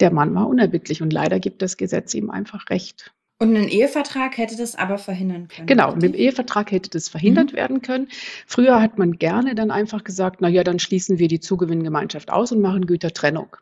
der 0.00 0.12
Mann 0.12 0.34
war 0.34 0.48
unerbittlich 0.48 1.02
und 1.02 1.12
leider 1.12 1.38
gibt 1.38 1.62
das 1.62 1.76
Gesetz 1.76 2.14
ihm 2.14 2.30
einfach 2.30 2.68
recht. 2.70 3.12
Und 3.40 3.54
ein 3.56 3.68
Ehevertrag 3.68 4.36
hätte 4.36 4.56
das 4.56 4.74
aber 4.74 4.98
verhindern 4.98 5.46
können. 5.46 5.68
Genau, 5.68 5.94
mit 5.94 6.02
dem 6.02 6.14
Ehevertrag 6.14 6.72
hätte 6.72 6.90
das 6.90 7.08
verhindert 7.08 7.52
mhm. 7.52 7.56
werden 7.56 7.82
können. 7.82 8.08
Früher 8.46 8.82
hat 8.82 8.98
man 8.98 9.12
gerne 9.12 9.54
dann 9.54 9.70
einfach 9.70 10.02
gesagt, 10.02 10.40
na 10.40 10.48
ja, 10.48 10.64
dann 10.64 10.80
schließen 10.80 11.20
wir 11.20 11.28
die 11.28 11.38
Zugewinngemeinschaft 11.38 12.32
aus 12.32 12.50
und 12.50 12.60
machen 12.60 12.86
Gütertrennung. 12.86 13.56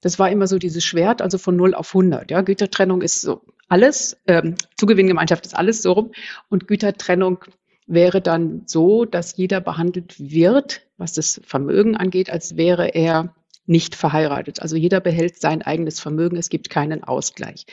Das 0.00 0.20
war 0.20 0.30
immer 0.30 0.46
so 0.46 0.58
dieses 0.58 0.84
Schwert, 0.84 1.22
also 1.22 1.38
von 1.38 1.56
0 1.56 1.74
auf 1.74 1.88
100. 1.88 2.30
Ja, 2.30 2.42
Gütertrennung 2.42 3.02
ist 3.02 3.20
so 3.20 3.42
alles, 3.68 4.16
ähm, 4.28 4.54
Zugewinngemeinschaft 4.76 5.44
ist 5.44 5.56
alles 5.56 5.82
so 5.82 5.92
rum 5.92 6.12
und 6.48 6.68
Gütertrennung 6.68 7.44
wäre 7.88 8.20
dann 8.20 8.62
so, 8.66 9.04
dass 9.04 9.36
jeder 9.36 9.60
behandelt 9.60 10.14
wird, 10.18 10.82
was 10.98 11.14
das 11.14 11.40
Vermögen 11.44 11.96
angeht, 11.96 12.30
als 12.30 12.56
wäre 12.56 12.94
er 12.94 13.34
nicht 13.66 13.96
verheiratet. 13.96 14.62
Also 14.62 14.76
jeder 14.76 15.00
behält 15.00 15.40
sein 15.40 15.62
eigenes 15.62 15.98
Vermögen, 15.98 16.36
es 16.36 16.48
gibt 16.48 16.70
keinen 16.70 17.02
Ausgleich. 17.02 17.66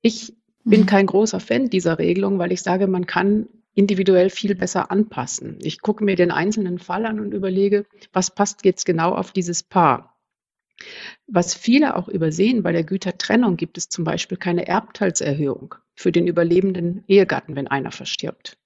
Ich 0.00 0.34
bin 0.64 0.82
mhm. 0.82 0.86
kein 0.86 1.06
großer 1.06 1.40
Fan 1.40 1.70
dieser 1.70 1.98
Regelung, 1.98 2.38
weil 2.38 2.52
ich 2.52 2.62
sage, 2.62 2.86
man 2.86 3.06
kann 3.06 3.48
individuell 3.74 4.30
viel 4.30 4.54
besser 4.54 4.90
anpassen. 4.90 5.58
Ich 5.62 5.80
gucke 5.80 6.04
mir 6.04 6.16
den 6.16 6.30
einzelnen 6.30 6.78
Fall 6.78 7.06
an 7.06 7.20
und 7.20 7.32
überlege, 7.32 7.86
was 8.12 8.34
passt 8.34 8.64
jetzt 8.64 8.84
genau 8.84 9.14
auf 9.14 9.32
dieses 9.32 9.62
Paar. 9.62 10.16
Was 11.26 11.54
viele 11.54 11.96
auch 11.96 12.08
übersehen, 12.08 12.62
bei 12.62 12.72
der 12.72 12.84
Gütertrennung 12.84 13.56
gibt 13.56 13.78
es 13.78 13.88
zum 13.88 14.04
Beispiel 14.04 14.36
keine 14.36 14.66
Erbteilserhöhung 14.66 15.76
für 15.94 16.12
den 16.12 16.26
überlebenden 16.26 17.04
Ehegatten, 17.06 17.56
wenn 17.56 17.68
einer 17.68 17.92
verstirbt. 17.92 18.58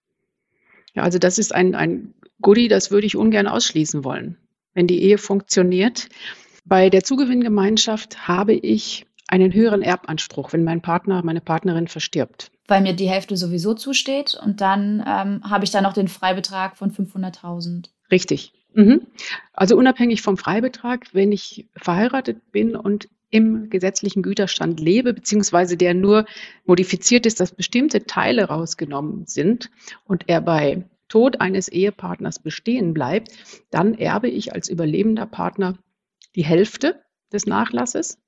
Ja, 0.95 1.03
also 1.03 1.19
das 1.19 1.39
ist 1.39 1.55
ein, 1.55 1.75
ein 1.75 2.15
Goodie, 2.41 2.69
das 2.69 2.91
würde 2.91 3.07
ich 3.07 3.17
ungern 3.17 3.47
ausschließen 3.47 4.03
wollen, 4.03 4.39
wenn 4.75 4.87
die 4.87 5.03
Ehe 5.03 5.19
funktioniert. 5.19 6.09
Bei 6.65 6.91
der 6.91 7.05
Zugewinngemeinschaft 7.05 8.27
habe 8.27 8.55
ich 8.55 9.07
einen 9.29 9.53
höheren 9.53 9.83
Erbanspruch, 9.83 10.53
wenn 10.53 10.65
mein 10.65 10.83
Partner, 10.83 11.23
meine 11.25 11.41
Partnerin 11.41 11.89
verstirbt. 11.89 12.51
Weil 12.69 12.83
mir 12.83 12.95
die 12.95 13.09
Hälfte 13.09 13.37
sowieso 13.37 13.75
zusteht 13.75 14.39
und 14.41 14.61
dann 14.61 15.05
ähm, 15.07 15.43
habe 15.49 15.65
ich 15.65 15.71
da 15.71 15.81
noch 15.81 15.93
den 15.93 16.09
Freibetrag 16.09 16.77
von 16.77 16.93
500.000. 16.93 17.91
Richtig. 18.11 18.53
Mhm. 18.75 19.07
Also 19.53 19.77
unabhängig 19.77 20.23
vom 20.23 20.37
Freibetrag, 20.37 21.07
wenn 21.13 21.33
ich 21.33 21.69
verheiratet 21.77 22.53
bin 22.53 22.77
und 22.77 23.09
im 23.31 23.71
gesetzlichen 23.71 24.23
Güterstand 24.23 24.81
lebe, 24.81 25.13
beziehungsweise 25.13 25.77
der 25.77 25.95
nur 25.95 26.27
modifiziert 26.65 27.27
ist, 27.27 27.41
dass 27.41 27.55
bestimmte 27.55 28.05
Teile 28.05 28.45
rausgenommen 28.45 29.27
sind 29.27 29.71
und 30.05 30.25
er 30.29 30.41
bei 30.41 30.85
Tod 31.09 31.41
eines 31.41 31.69
Ehepartners 31.69 32.39
bestehen 32.39 32.95
bleibt, 32.95 33.31
dann 33.71 33.95
erbe 33.95 34.29
ich 34.29 34.53
als 34.53 34.69
überlebender 34.69 35.27
Partner 35.27 35.79
die 36.35 36.45
Hälfte 36.45 37.03
des 37.33 37.47
Nachlasses 37.47 38.19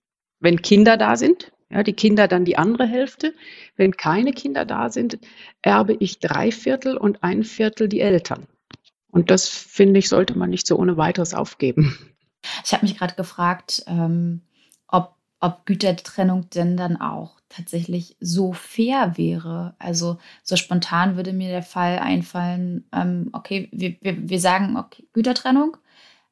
wenn 0.41 0.63
Kinder 0.63 0.97
da 0.97 1.17
sind, 1.17 1.53
ja, 1.71 1.83
die 1.83 1.93
Kinder 1.93 2.29
dann 2.29 2.45
die 2.45 2.57
andere 2.57 2.87
Hälfte. 2.87 3.35
Wenn 3.77 3.97
keine 3.97 4.33
Kinder 4.33 4.65
da 4.65 4.89
sind, 4.89 5.19
erbe 5.63 5.95
ich 5.99 6.19
drei 6.19 6.51
Viertel 6.51 6.97
und 6.97 7.23
ein 7.23 7.45
Viertel 7.45 7.89
die 7.89 8.01
Eltern. 8.01 8.47
Und 9.11 9.31
das, 9.31 9.49
finde 9.49 9.99
ich, 9.99 10.09
sollte 10.09 10.37
man 10.37 10.51
nicht 10.51 10.67
so 10.67 10.77
ohne 10.77 10.97
weiteres 10.97 11.35
aufgeben. 11.35 11.99
Ich 12.65 12.73
habe 12.73 12.87
mich 12.87 12.97
gerade 12.97 13.15
gefragt, 13.15 13.83
ähm, 13.87 14.43
ob, 14.87 15.17
ob 15.41 15.67
Gütertrennung 15.67 16.49
denn 16.51 16.77
dann 16.77 16.99
auch 17.01 17.39
tatsächlich 17.49 18.17
so 18.21 18.53
fair 18.53 19.17
wäre. 19.17 19.75
Also 19.79 20.19
so 20.43 20.57
spontan 20.57 21.17
würde 21.17 21.33
mir 21.33 21.49
der 21.49 21.63
Fall 21.63 21.99
einfallen, 21.99 22.87
ähm, 22.93 23.31
okay, 23.33 23.69
wir, 23.73 23.97
wir, 24.01 24.29
wir 24.29 24.41
sagen 24.41 24.77
okay, 24.77 25.07
Gütertrennung 25.13 25.77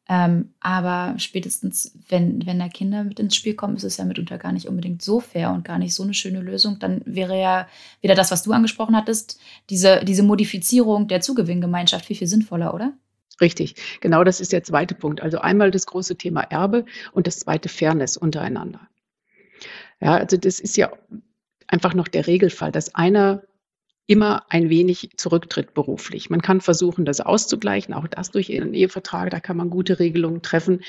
ähm, 0.09 0.55
aber 0.61 1.19
spätestens, 1.19 1.93
wenn, 2.09 2.47
wenn 2.47 2.61
da 2.61 2.69
Kinder 2.69 3.03
mit 3.03 3.19
ins 3.19 3.35
Spiel 3.35 3.55
kommen, 3.55 3.77
ist 3.77 3.83
es 3.83 3.97
ja 3.97 4.05
mitunter 4.05 4.39
gar 4.39 4.53
nicht 4.53 4.69
unbedingt 4.69 5.03
so 5.03 5.19
fair 5.19 5.51
und 5.51 5.65
gar 5.65 5.79
nicht 5.79 5.95
so 5.95 6.05
eine 6.05 6.15
schöne 6.15 6.41
Lösung. 6.41 6.79
Dann 6.79 7.03
wäre 7.05 7.41
ja 7.41 7.67
wieder 8.01 8.15
das, 8.15 8.31
was 8.31 8.45
du 8.45 8.53
angesprochen 8.53 8.97
hattest, 8.97 9.41
diese, 9.69 10.05
diese 10.05 10.23
Modifizierung 10.23 11.09
der 11.09 11.21
Zugewinngemeinschaft 11.21 12.05
viel, 12.05 12.17
viel 12.17 12.29
sinnvoller, 12.29 12.73
oder? 12.73 12.93
Richtig, 13.41 13.75
genau 14.01 14.23
das 14.23 14.41
ist 14.41 14.53
der 14.53 14.63
zweite 14.63 14.95
Punkt. 14.95 15.21
Also 15.21 15.39
einmal 15.39 15.71
das 15.71 15.87
große 15.87 16.17
Thema 16.17 16.43
Erbe 16.43 16.85
und 17.13 17.27
das 17.27 17.41
zweite 17.41 17.69
Fairness 17.69 18.17
untereinander. 18.17 18.81
Ja, 20.01 20.17
also 20.17 20.37
das 20.37 20.61
ist 20.61 20.77
ja 20.77 20.93
einfach 21.67 21.95
noch 21.95 22.07
der 22.09 22.27
Regelfall, 22.27 22.71
dass 22.71 22.95
einer 22.95 23.43
immer 24.07 24.45
ein 24.49 24.71
wenig 24.71 25.11
zurücktritt 25.17 25.75
beruflich. 25.75 26.31
Man 26.31 26.43
kann 26.43 26.61
versuchen, 26.61 27.05
das 27.05 27.21
auszugleichen, 27.21 27.95
auch 27.95 28.07
das 28.07 28.31
durch 28.31 28.53
einen 28.53 28.75
Ehevertrag, 28.75 29.31
da 29.31 29.41
kann 29.41 29.57
man 29.57 29.71
gute 29.71 29.99
Regelungen 29.99 30.43
treffen. 30.43 30.83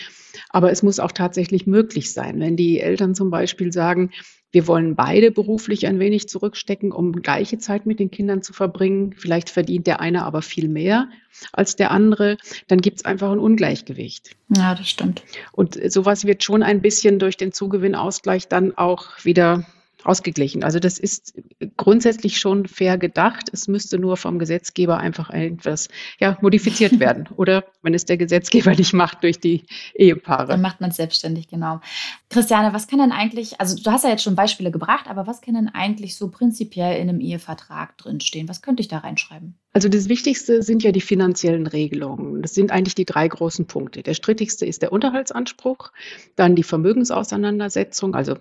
Aber 0.50 0.71
es 0.71 0.83
muss 0.83 1.00
auch 1.00 1.12
tatsächlich 1.12 1.65
möglich 1.65 2.13
sein. 2.13 2.39
Wenn 2.39 2.55
die 2.55 2.79
Eltern 2.79 3.15
zum 3.15 3.31
Beispiel 3.31 3.74
sagen, 3.74 4.12
wir 4.51 4.65
wollen 4.65 4.95
beide 4.95 5.29
beruflich 5.29 5.88
ein 5.88 6.00
wenig 6.00 6.29
zurückstecken, 6.29 6.91
um 6.91 7.12
gleiche 7.21 7.57
Zeit 7.57 7.86
mit 7.86 8.00
den 8.00 8.12
Kindern 8.12 8.41
zu 8.41 8.53
verbringen. 8.53 9.13
Vielleicht 9.17 9.50
verdient 9.50 9.88
der 9.88 10.00
eine 10.00 10.24
aber 10.24 10.41
viel 10.41 10.69
mehr 10.69 11.09
als 11.51 11.75
der 11.75 11.91
andere. 11.91 12.38
Dann 12.67 12.79
gibt 12.79 12.97
es 12.97 13.05
einfach 13.05 13.31
ein 13.31 13.39
Ungleichgewicht. 13.39 14.38
Ja, 14.55 14.74
das 14.74 14.89
stimmt. 14.89 15.24
Und 15.51 15.77
sowas 15.91 16.25
wird 16.25 16.43
schon 16.43 16.63
ein 16.63 16.81
bisschen 16.81 17.19
durch 17.19 17.36
den 17.36 17.51
Zugewinnausgleich 17.51 18.47
dann 18.47 18.77
auch 18.77 19.24
wieder 19.25 19.65
ausgeglichen. 20.04 20.63
Also 20.63 20.80
das 20.80 21.00
ist 21.00 21.34
grundsätzlich 21.75 22.38
schon 22.38 22.68
fair 22.68 22.98
gedacht. 22.98 23.50
Es 23.51 23.68
müsste 23.68 23.98
nur 23.98 24.18
vom 24.18 24.39
Gesetzgeber 24.39 24.98
einfach 24.98 25.30
etwas 25.30 25.89
ja, 26.20 26.38
modifiziert 26.42 27.00
werden. 27.00 27.27
Oder 27.36 27.66
wenn 27.82 27.94
es 27.94 28.06
der 28.06 28.18
Gesetzgeber 28.18 28.75
nicht 28.75 28.94
macht 28.94 29.24
durch 29.24 29.39
die 29.39 29.66
Ehepaare. 29.96 30.48
Dann 30.48 30.62
macht 30.62 30.82
man 30.82 30.92
es 30.92 30.98
selbstständig, 30.98 31.48
genau. 31.48 31.82
Christiane, 32.30 32.74
was 32.74 32.88
kann 32.88 33.00
denn 33.00 33.12
eigentlich, 33.12 33.60
also 33.60 33.75
du 33.82 33.92
hast 33.92 34.04
ja 34.04 34.10
jetzt 34.10 34.24
schon 34.24 34.36
Beispiele 34.36 34.72
gebracht, 34.72 35.08
aber 35.08 35.27
was 35.27 35.42
kann 35.42 35.56
denn 35.56 35.70
eigentlich 35.70 36.16
so 36.16 36.30
prinzipiell 36.30 37.01
in 37.01 37.10
einem 37.10 37.20
Ehevertrag 37.20 37.98
drinstehen? 37.98 38.48
Was 38.50 38.62
könnte 38.62 38.82
ich 38.82 38.88
da 38.88 39.00
reinschreiben? 39.00 39.56
Also 39.74 39.89
das 39.89 40.10
Wichtigste 40.10 40.63
sind 40.63 40.84
ja 40.84 40.92
die 40.92 41.01
finanziellen 41.01 41.68
Regelungen. 41.68 42.42
Das 42.42 42.54
sind 42.54 42.72
eigentlich 42.72 42.96
die 42.96 43.06
drei 43.06 43.27
großen 43.27 43.68
Punkte. 43.68 44.01
Der 44.04 44.13
strittigste 44.13 44.66
ist 44.66 44.82
der 44.82 44.92
Unterhaltsanspruch, 44.92 45.92
dann 46.36 46.56
die 46.56 46.63
Vermögensauseinandersetzung, 46.63 48.16
also 48.16 48.38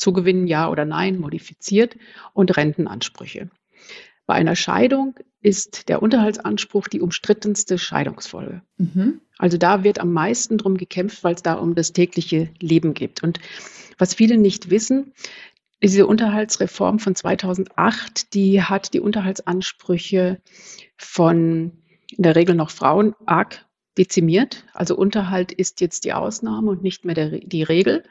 Zugewinn 0.00 0.46
ja 0.46 0.68
oder 0.68 0.84
nein, 0.84 1.18
modifiziert 1.18 1.96
und 2.32 2.56
Rentenansprüche. 2.56 3.50
Bei 4.26 4.34
einer 4.34 4.56
Scheidung 4.56 5.14
ist 5.42 5.88
der 5.88 6.02
Unterhaltsanspruch 6.02 6.88
die 6.88 7.00
umstrittenste 7.00 7.78
Scheidungsfolge. 7.78 8.62
Mhm. 8.78 9.20
Also 9.38 9.58
da 9.58 9.84
wird 9.84 9.98
am 9.98 10.12
meisten 10.12 10.58
drum 10.58 10.76
gekämpft, 10.76 11.24
weil 11.24 11.34
es 11.34 11.42
da 11.42 11.54
um 11.54 11.74
das 11.74 11.92
tägliche 11.92 12.50
Leben 12.60 12.94
geht. 12.94 13.22
Und 13.22 13.40
was 13.98 14.14
viele 14.14 14.38
nicht 14.38 14.70
wissen, 14.70 15.12
diese 15.82 16.06
Unterhaltsreform 16.06 16.98
von 16.98 17.14
2008, 17.14 18.34
die 18.34 18.62
hat 18.62 18.92
die 18.92 19.00
Unterhaltsansprüche 19.00 20.40
von 20.96 21.72
in 22.16 22.22
der 22.22 22.36
Regel 22.36 22.54
noch 22.54 22.70
Frauen 22.70 23.14
arg 23.24 23.64
dezimiert. 23.98 24.64
Also 24.72 24.96
Unterhalt 24.96 25.52
ist 25.52 25.80
jetzt 25.80 26.04
die 26.04 26.12
Ausnahme 26.12 26.70
und 26.70 26.82
nicht 26.82 27.04
mehr 27.04 27.14
der, 27.14 27.40
die 27.40 27.62
Regel. 27.62 28.04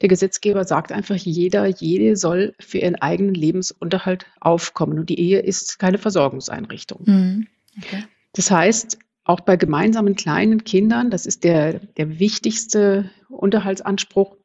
Der 0.00 0.08
Gesetzgeber 0.08 0.64
sagt 0.64 0.92
einfach, 0.92 1.16
jeder, 1.16 1.66
jede 1.66 2.16
soll 2.16 2.54
für 2.58 2.78
ihren 2.78 2.96
eigenen 2.96 3.34
Lebensunterhalt 3.34 4.26
aufkommen. 4.40 4.98
Und 4.98 5.10
die 5.10 5.20
Ehe 5.20 5.40
ist 5.40 5.78
keine 5.78 5.98
Versorgungseinrichtung. 5.98 7.02
Mhm. 7.04 7.46
Okay. 7.78 8.04
Das 8.32 8.50
heißt, 8.50 8.98
auch 9.24 9.40
bei 9.40 9.56
gemeinsamen 9.56 10.16
kleinen 10.16 10.64
Kindern, 10.64 11.10
das 11.10 11.26
ist 11.26 11.44
der, 11.44 11.74
der 11.78 12.18
wichtigste 12.18 13.10
Unterhaltsanspruch, 13.28 14.36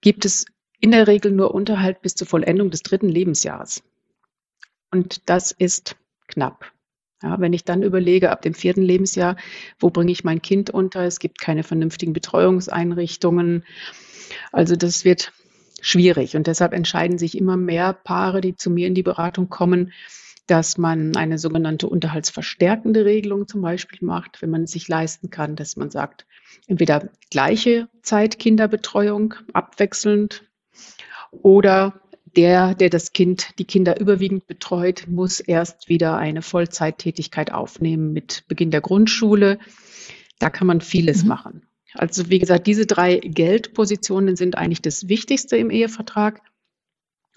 gibt 0.00 0.24
es 0.24 0.46
in 0.80 0.90
der 0.90 1.06
Regel 1.06 1.32
nur 1.32 1.54
Unterhalt 1.54 2.00
bis 2.02 2.14
zur 2.14 2.26
Vollendung 2.26 2.70
des 2.70 2.82
dritten 2.82 3.08
Lebensjahres. 3.08 3.82
Und 4.90 5.28
das 5.28 5.52
ist 5.52 5.96
knapp. 6.28 6.72
Ja, 7.22 7.40
wenn 7.40 7.54
ich 7.54 7.64
dann 7.64 7.82
überlege, 7.82 8.30
ab 8.30 8.42
dem 8.42 8.52
vierten 8.52 8.82
Lebensjahr, 8.82 9.36
wo 9.78 9.90
bringe 9.90 10.12
ich 10.12 10.22
mein 10.22 10.42
Kind 10.42 10.70
unter? 10.70 11.02
Es 11.04 11.18
gibt 11.18 11.40
keine 11.40 11.62
vernünftigen 11.62 12.12
Betreuungseinrichtungen. 12.12 13.64
Also 14.52 14.76
das 14.76 15.04
wird 15.04 15.32
schwierig. 15.80 16.36
Und 16.36 16.46
deshalb 16.46 16.72
entscheiden 16.74 17.16
sich 17.16 17.38
immer 17.38 17.56
mehr 17.56 17.92
Paare, 17.94 18.40
die 18.40 18.54
zu 18.54 18.70
mir 18.70 18.86
in 18.86 18.94
die 18.94 19.02
Beratung 19.02 19.48
kommen, 19.48 19.92
dass 20.46 20.78
man 20.78 21.16
eine 21.16 21.38
sogenannte 21.38 21.88
unterhaltsverstärkende 21.88 23.04
Regelung 23.04 23.48
zum 23.48 23.62
Beispiel 23.62 23.98
macht, 24.02 24.42
wenn 24.42 24.50
man 24.50 24.64
es 24.64 24.72
sich 24.72 24.86
leisten 24.86 25.30
kann, 25.30 25.56
dass 25.56 25.76
man 25.76 25.90
sagt, 25.90 26.26
entweder 26.66 27.08
gleiche 27.30 27.88
Zeit 28.02 28.38
Kinderbetreuung 28.38 29.34
abwechselnd 29.52 30.44
oder 31.32 32.00
der, 32.36 32.74
der 32.74 32.90
das 32.90 33.12
Kind, 33.12 33.58
die 33.58 33.64
Kinder 33.64 33.98
überwiegend 33.98 34.46
betreut, 34.46 35.06
muss 35.08 35.40
erst 35.40 35.88
wieder 35.88 36.16
eine 36.16 36.42
Vollzeittätigkeit 36.42 37.52
aufnehmen 37.52 38.12
mit 38.12 38.44
Beginn 38.48 38.70
der 38.70 38.80
Grundschule. 38.80 39.58
Da 40.38 40.50
kann 40.50 40.66
man 40.66 40.80
vieles 40.80 41.22
mhm. 41.22 41.28
machen. 41.28 41.66
Also 41.94 42.28
wie 42.28 42.38
gesagt, 42.38 42.66
diese 42.66 42.86
drei 42.86 43.18
Geldpositionen 43.18 44.36
sind 44.36 44.56
eigentlich 44.58 44.82
das 44.82 45.08
Wichtigste 45.08 45.56
im 45.56 45.70
Ehevertrag. 45.70 46.42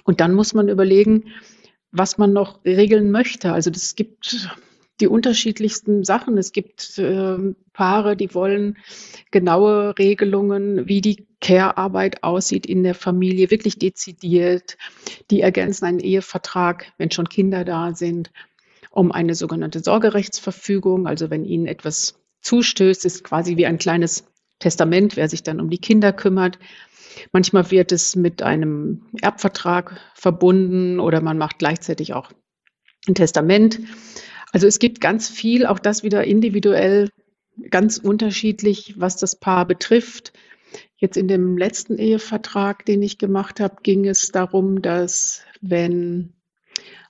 Und 0.03 0.19
dann 0.19 0.33
muss 0.33 0.53
man 0.53 0.69
überlegen, 0.69 1.25
was 1.91 2.17
man 2.17 2.33
noch 2.33 2.63
regeln 2.65 3.11
möchte. 3.11 3.53
Also 3.53 3.71
es 3.71 3.95
gibt 3.95 4.49
die 4.99 5.07
unterschiedlichsten 5.07 6.03
Sachen. 6.03 6.37
Es 6.37 6.51
gibt 6.51 6.97
äh, 6.97 7.37
Paare, 7.73 8.15
die 8.15 8.33
wollen 8.33 8.77
genaue 9.31 9.97
Regelungen, 9.97 10.87
wie 10.87 11.01
die 11.01 11.27
Care-Arbeit 11.41 12.23
aussieht 12.23 12.65
in 12.65 12.83
der 12.83 12.95
Familie, 12.95 13.51
wirklich 13.51 13.79
dezidiert. 13.79 14.77
Die 15.31 15.41
ergänzen 15.41 15.85
einen 15.85 15.99
Ehevertrag, 15.99 16.91
wenn 16.97 17.11
schon 17.11 17.29
Kinder 17.29 17.63
da 17.63 17.93
sind, 17.93 18.31
um 18.91 19.11
eine 19.11 19.35
sogenannte 19.35 19.79
Sorgerechtsverfügung. 19.79 21.07
Also 21.07 21.29
wenn 21.29 21.45
ihnen 21.45 21.67
etwas 21.67 22.19
zustößt, 22.41 23.05
ist 23.05 23.23
quasi 23.23 23.57
wie 23.57 23.65
ein 23.65 23.77
kleines 23.77 24.25
Testament, 24.59 25.15
wer 25.15 25.29
sich 25.29 25.43
dann 25.43 25.61
um 25.61 25.69
die 25.69 25.77
Kinder 25.77 26.11
kümmert. 26.11 26.59
Manchmal 27.31 27.71
wird 27.71 27.91
es 27.91 28.15
mit 28.15 28.41
einem 28.41 29.03
Erbvertrag 29.21 29.99
verbunden 30.13 30.99
oder 30.99 31.21
man 31.21 31.37
macht 31.37 31.59
gleichzeitig 31.59 32.13
auch 32.13 32.31
ein 33.07 33.15
Testament. 33.15 33.79
Also 34.51 34.67
es 34.67 34.79
gibt 34.79 35.01
ganz 35.01 35.29
viel, 35.29 35.65
auch 35.65 35.79
das 35.79 36.03
wieder 36.03 36.23
individuell, 36.23 37.09
ganz 37.69 37.97
unterschiedlich, 37.97 38.95
was 38.97 39.17
das 39.17 39.35
Paar 39.35 39.65
betrifft. 39.65 40.33
Jetzt 40.97 41.17
in 41.17 41.27
dem 41.27 41.57
letzten 41.57 41.97
Ehevertrag, 41.97 42.85
den 42.85 43.01
ich 43.01 43.17
gemacht 43.17 43.59
habe, 43.59 43.77
ging 43.83 44.07
es 44.07 44.31
darum, 44.31 44.81
dass 44.81 45.43
wenn 45.61 46.33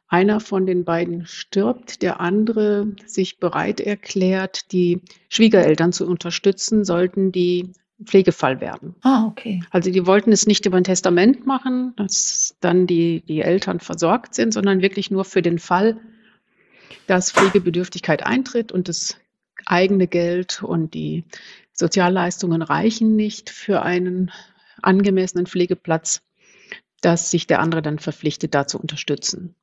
einer 0.08 0.40
von 0.40 0.66
den 0.66 0.86
beiden 0.86 1.26
stirbt, 1.28 2.02
der 2.02 2.20
andere 2.20 2.96
sich 3.06 3.40
bereit 3.40 3.80
erklärt, 3.80 4.72
die 4.72 5.02
Schwiegereltern 5.30 5.94
zu 5.94 6.08
unterstützen, 6.08 6.84
sollten 6.84 7.32
die 7.32 7.72
Pflegefall 8.04 8.60
werden. 8.62 8.96
Ah, 9.02 9.26
okay. 9.28 9.62
Also 9.70 9.92
die 9.92 10.08
wollten 10.08 10.32
es 10.32 10.48
nicht 10.48 10.66
über 10.66 10.78
ein 10.78 10.84
Testament 10.84 11.46
machen, 11.46 11.94
dass 11.96 12.56
dann 12.60 12.88
die, 12.88 13.22
die 13.22 13.42
Eltern 13.42 13.80
versorgt 13.80 14.34
sind, 14.34 14.54
sondern 14.54 14.82
wirklich 14.82 15.12
nur 15.12 15.26
für 15.26 15.42
den 15.42 15.60
Fall, 15.60 16.00
dass 17.08 17.32
Pflegebedürftigkeit 17.32 18.26
eintritt 18.26 18.72
und 18.72 18.88
das 18.88 19.18
eigene 19.66 20.08
Geld 20.08 20.64
und 20.64 20.94
die 20.94 21.26
Sozialleistungen 21.74 22.62
reichen 22.62 23.16
nicht 23.16 23.50
für 23.50 23.82
einen 23.82 24.32
angemessenen 24.82 25.48
Pflegeplatz, 25.48 26.22
dass 27.02 27.32
sich 27.32 27.48
der 27.48 27.60
andere 27.60 27.82
dann 27.82 28.00
verpflichtet, 28.00 28.54
da 28.54 28.68
zu 28.68 28.80
unterstützen. 28.80 29.56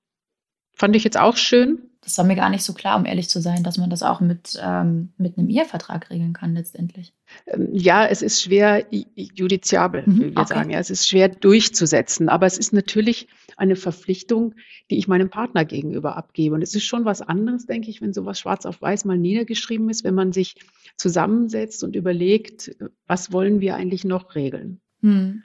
Fand 0.72 0.96
ich 0.96 1.04
jetzt 1.04 1.18
auch 1.18 1.36
schön. 1.36 1.90
Das 2.06 2.16
war 2.18 2.24
mir 2.24 2.36
gar 2.36 2.50
nicht 2.50 2.62
so 2.62 2.72
klar, 2.72 2.96
um 2.96 3.04
ehrlich 3.04 3.28
zu 3.28 3.40
sein, 3.40 3.64
dass 3.64 3.78
man 3.78 3.90
das 3.90 4.04
auch 4.04 4.20
mit, 4.20 4.56
ähm, 4.62 5.12
mit 5.18 5.36
einem 5.36 5.48
Ehevertrag 5.48 6.08
regeln 6.08 6.34
kann 6.34 6.54
letztendlich. 6.54 7.12
Ähm, 7.48 7.70
ja, 7.72 8.06
es 8.06 8.22
ist 8.22 8.40
schwer 8.40 8.86
judiziabel, 8.90 10.04
mhm, 10.06 10.14
wie 10.14 10.36
wir 10.36 10.42
okay. 10.42 10.54
sagen. 10.54 10.70
Ja, 10.70 10.78
es 10.78 10.88
ist 10.88 11.08
schwer 11.08 11.28
durchzusetzen. 11.28 12.28
Aber 12.28 12.46
es 12.46 12.58
ist 12.58 12.72
natürlich 12.72 13.26
eine 13.56 13.74
Verpflichtung, 13.74 14.54
die 14.88 14.98
ich 14.98 15.08
meinem 15.08 15.30
Partner 15.30 15.64
gegenüber 15.64 16.16
abgebe. 16.16 16.54
Und 16.54 16.62
es 16.62 16.76
ist 16.76 16.84
schon 16.84 17.04
was 17.04 17.22
anderes, 17.22 17.66
denke 17.66 17.90
ich, 17.90 18.00
wenn 18.00 18.12
sowas 18.12 18.38
schwarz 18.38 18.66
auf 18.66 18.80
weiß 18.80 19.04
mal 19.04 19.18
niedergeschrieben 19.18 19.90
ist, 19.90 20.04
wenn 20.04 20.14
man 20.14 20.32
sich 20.32 20.54
zusammensetzt 20.96 21.82
und 21.82 21.96
überlegt, 21.96 22.70
was 23.08 23.32
wollen 23.32 23.60
wir 23.60 23.74
eigentlich 23.74 24.04
noch 24.04 24.36
regeln. 24.36 24.80
Mhm. 25.00 25.42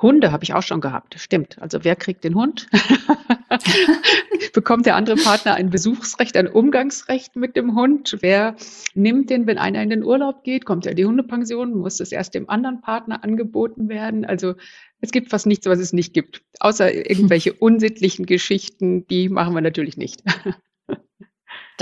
Hunde 0.00 0.32
habe 0.32 0.42
ich 0.44 0.54
auch 0.54 0.62
schon 0.62 0.80
gehabt, 0.80 1.14
stimmt. 1.18 1.60
Also 1.60 1.84
wer 1.84 1.96
kriegt 1.96 2.24
den 2.24 2.34
Hund? 2.34 2.68
Bekommt 4.52 4.86
der 4.86 4.96
andere 4.96 5.16
Partner 5.16 5.54
ein 5.54 5.70
Besuchsrecht, 5.70 6.36
ein 6.36 6.48
Umgangsrecht 6.48 7.36
mit 7.36 7.56
dem 7.56 7.76
Hund? 7.76 8.18
Wer 8.20 8.56
nimmt 8.94 9.30
den, 9.30 9.46
wenn 9.46 9.58
einer 9.58 9.82
in 9.82 9.90
den 9.90 10.02
Urlaub 10.02 10.42
geht? 10.42 10.64
Kommt 10.64 10.86
er 10.86 10.92
in 10.92 10.96
die 10.96 11.04
Hundepension? 11.04 11.74
Muss 11.74 11.98
das 11.98 12.12
erst 12.12 12.34
dem 12.34 12.50
anderen 12.50 12.80
Partner 12.80 13.22
angeboten 13.22 13.88
werden? 13.88 14.24
Also 14.24 14.54
es 15.00 15.12
gibt 15.12 15.30
fast 15.30 15.46
nichts, 15.46 15.66
was 15.66 15.78
es 15.78 15.92
nicht 15.92 16.14
gibt. 16.14 16.42
Außer 16.60 16.92
irgendwelche 16.92 17.52
unsittlichen 17.58 18.26
Geschichten, 18.26 19.06
die 19.06 19.28
machen 19.28 19.54
wir 19.54 19.60
natürlich 19.60 19.96
nicht. 19.96 20.22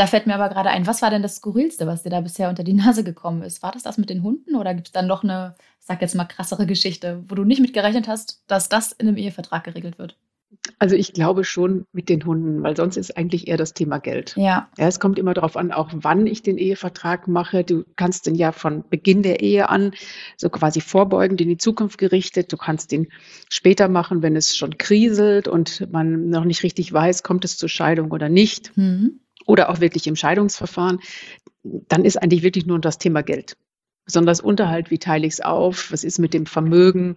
Da 0.01 0.07
fällt 0.07 0.27
mir 0.27 0.35
aber 0.35 0.49
gerade 0.49 0.71
ein, 0.71 0.87
was 0.87 1.03
war 1.03 1.11
denn 1.11 1.21
das 1.21 1.37
Skurrilste, 1.37 1.87
was 1.87 2.05
dir 2.05 2.09
da 2.09 2.23
bisher 2.23 2.49
unter 2.49 2.65
die 2.65 2.73
Nase 2.73 3.05
gekommen 3.05 3.43
ist? 3.43 3.63
War 3.63 3.73
das 3.73 3.83
das 3.83 3.99
mit 3.99 4.09
den 4.09 4.23
Hunden 4.23 4.57
oder 4.57 4.73
gibt 4.73 4.89
es 4.89 4.93
dann 4.93 5.07
noch 5.07 5.25
eine, 5.25 5.57
ich 5.79 5.85
sag 5.85 6.01
jetzt 6.01 6.15
mal, 6.15 6.25
krassere 6.25 6.65
Geschichte, 6.65 7.23
wo 7.29 7.35
du 7.35 7.45
nicht 7.45 7.61
mit 7.61 7.75
gerechnet 7.75 8.09
hast, 8.09 8.43
dass 8.47 8.71
das 8.71 8.93
in 8.93 9.09
einem 9.09 9.19
Ehevertrag 9.19 9.63
geregelt 9.63 9.99
wird? 9.99 10.17
Also 10.79 10.97
ich 10.97 11.13
glaube 11.13 11.45
schon 11.45 11.85
mit 11.93 12.09
den 12.09 12.25
Hunden, 12.25 12.63
weil 12.63 12.79
sonst 12.79 12.97
ist 12.97 13.15
eigentlich 13.19 13.47
eher 13.47 13.59
das 13.59 13.75
Thema 13.75 13.99
Geld. 13.99 14.37
Ja. 14.39 14.71
ja. 14.79 14.89
Es 14.89 15.01
kommt 15.01 15.19
immer 15.19 15.35
darauf 15.35 15.59
an, 15.59 15.71
auch 15.71 15.91
wann 15.93 16.27
ich 16.27 16.43
den 16.43 16.57
Ehevertrag 16.57 17.29
mache. 17.29 17.63
Du 17.63 17.85
kannst 17.97 18.27
den 18.27 18.37
ja 18.37 18.53
von 18.53 18.89
Beginn 18.89 19.23
der 19.23 19.41
Ehe 19.41 19.69
an 19.69 19.93
so 20.39 20.49
quasi 20.49 20.81
vorbeugend 20.81 21.43
in 21.43 21.49
die 21.51 21.59
Zukunft 21.59 21.99
gerichtet. 21.99 22.55
Du 22.55 22.57
kannst 22.57 22.91
den 22.91 23.09
später 23.51 23.89
machen, 23.89 24.23
wenn 24.23 24.35
es 24.35 24.57
schon 24.57 24.79
kriselt 24.79 25.47
und 25.47 25.93
man 25.93 26.31
noch 26.31 26.47
nicht 26.47 26.63
richtig 26.63 26.91
weiß, 26.91 27.23
kommt 27.23 27.45
es 27.45 27.59
zur 27.59 27.69
Scheidung 27.69 28.11
oder 28.13 28.31
nicht. 28.31 28.75
Mhm 28.79 29.21
oder 29.46 29.70
auch 29.70 29.81
wirklich 29.81 30.07
im 30.07 30.16
Scheidungsverfahren, 30.16 31.00
dann 31.62 32.05
ist 32.05 32.16
eigentlich 32.20 32.42
wirklich 32.42 32.66
nur 32.66 32.79
das 32.79 32.98
Thema 32.98 33.22
Geld. 33.22 33.57
Besonders 34.05 34.40
Unterhalt, 34.40 34.90
wie 34.90 34.98
teile 34.98 35.26
ich 35.26 35.35
es 35.35 35.40
auf, 35.40 35.92
was 35.92 36.05
ist 36.05 36.18
mit 36.18 36.35
dem 36.35 36.46
Vermögen, 36.46 37.16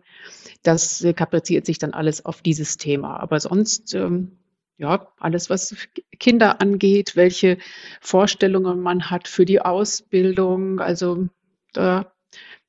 das 0.63 1.05
kapriziert 1.15 1.65
sich 1.65 1.77
dann 1.77 1.93
alles 1.93 2.25
auf 2.25 2.41
dieses 2.41 2.77
Thema. 2.77 3.19
Aber 3.19 3.39
sonst, 3.39 3.93
ähm, 3.95 4.37
ja, 4.77 5.07
alles, 5.19 5.49
was 5.49 5.75
Kinder 6.19 6.61
angeht, 6.61 7.15
welche 7.15 7.57
Vorstellungen 8.01 8.81
man 8.81 9.09
hat 9.09 9.27
für 9.27 9.45
die 9.45 9.61
Ausbildung, 9.61 10.79
also 10.79 11.27
da 11.73 12.11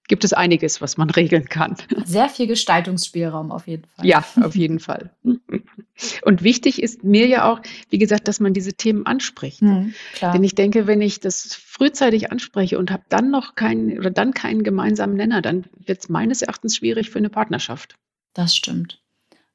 gibt 0.08 0.24
es 0.24 0.32
einiges, 0.32 0.80
was 0.80 0.96
man 0.96 1.10
regeln 1.10 1.46
kann. 1.46 1.76
Sehr 2.04 2.28
viel 2.28 2.46
Gestaltungsspielraum 2.46 3.50
auf 3.50 3.66
jeden 3.66 3.86
Fall. 3.86 4.06
Ja, 4.06 4.24
auf 4.42 4.54
jeden 4.54 4.80
Fall. 4.80 5.14
Und 6.22 6.42
wichtig 6.42 6.83
ist 6.83 7.04
mir 7.04 7.26
ja 7.26 7.50
auch, 7.50 7.61
wie 7.88 7.98
gesagt, 7.98 8.26
dass 8.26 8.40
man 8.40 8.52
diese 8.52 8.74
Themen 8.74 9.07
anspricht. 9.07 9.62
Mhm, 9.62 9.94
Denn 10.20 10.42
ich 10.42 10.54
denke, 10.54 10.87
wenn 10.87 11.00
ich 11.00 11.20
das 11.20 11.54
frühzeitig 11.54 12.33
anspreche 12.33 12.78
und 12.78 12.90
habe 12.90 13.04
dann 13.09 13.30
noch 13.30 13.54
keinen 13.54 13.98
oder 13.98 14.11
dann 14.11 14.35
keinen 14.35 14.64
gemeinsamen 14.64 15.14
Nenner, 15.14 15.40
dann 15.40 15.66
wird 15.87 16.00
es 16.00 16.09
meines 16.09 16.42
Erachtens 16.42 16.76
schwierig 16.76 17.11
für 17.11 17.18
eine 17.18 17.30
Partnerschaft. 17.30 17.96
Das 18.33 18.57
stimmt. 18.57 19.00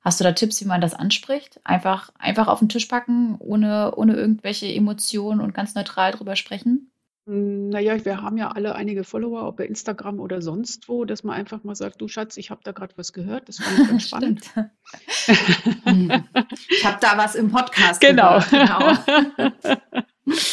Hast 0.01 0.19
du 0.19 0.23
da 0.23 0.31
Tipps, 0.31 0.61
wie 0.61 0.67
man 0.67 0.79
das 0.79 0.93
anspricht? 0.93 1.59
Einfach, 1.65 2.11
einfach 2.17 2.47
auf 2.47 2.59
den 2.59 2.69
Tisch 2.69 2.85
packen, 2.85 3.35
ohne, 3.39 3.95
ohne 3.95 4.15
irgendwelche 4.15 4.67
Emotionen 4.67 5.41
und 5.41 5.53
ganz 5.53 5.75
neutral 5.75 6.13
drüber 6.13 6.37
sprechen? 6.37 6.88
Hm, 7.29 7.69
naja, 7.69 8.03
wir 8.03 8.23
haben 8.23 8.37
ja 8.37 8.49
alle 8.49 8.73
einige 8.73 9.03
Follower, 9.03 9.47
ob 9.47 9.57
bei 9.57 9.65
Instagram 9.67 10.19
oder 10.19 10.41
sonst 10.41 10.89
wo, 10.89 11.05
dass 11.05 11.23
man 11.23 11.35
einfach 11.35 11.63
mal 11.63 11.75
sagt: 11.75 12.01
„Du 12.01 12.07
Schatz, 12.07 12.37
ich 12.37 12.49
habe 12.49 12.61
da 12.63 12.71
gerade 12.71 12.93
was 12.97 13.13
gehört, 13.13 13.47
das 13.47 13.59
fand 13.59 13.79
ich 13.79 13.87
ganz 13.87 14.03
spannend.“ 14.07 14.43
Stimmt. 14.43 15.85
Mhm. 15.85 16.23
Ich 16.69 16.83
habe 16.83 16.97
da 16.99 17.17
was 17.17 17.35
im 17.35 17.51
Podcast 17.51 18.01
genau. 18.01 18.39
gehört. 18.39 19.15
Genau. 19.35 19.51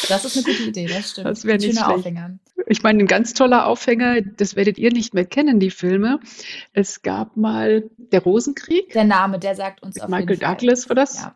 Das 0.09 0.25
ist 0.25 0.37
eine 0.37 0.45
gute 0.47 0.63
Idee, 0.71 0.87
das 0.87 1.11
stimmt. 1.11 1.27
Das 1.27 1.45
wäre 1.45 1.59
Ein 1.59 1.61
nicht 1.61 1.73
schlecht. 1.79 1.87
Aufhänger. 1.87 2.39
Ich 2.67 2.83
meine, 2.83 3.01
ein 3.01 3.07
ganz 3.07 3.35
toller 3.35 3.67
Aufhänger, 3.67 4.23
das 4.23 4.57
werdet 4.57 4.79
ihr 4.79 4.91
nicht 4.91 5.13
mehr 5.13 5.27
kennen, 5.27 5.61
die 5.61 5.69
Filme. 5.71 6.19
Es 6.73 7.03
gab 7.03 7.37
mal 7.37 7.85
Der 7.99 8.23
Rosenkrieg. 8.23 8.95
Der 8.95 9.05
Name, 9.05 9.39
der 9.39 9.55
sagt 9.55 9.83
uns 9.83 10.01
auf 10.01 10.09
Michael 10.09 10.31
jeden 10.31 10.41
Fall. 10.41 10.55
Douglas 10.55 10.89
war 10.89 10.97
das? 10.97 11.17
Ja. 11.17 11.35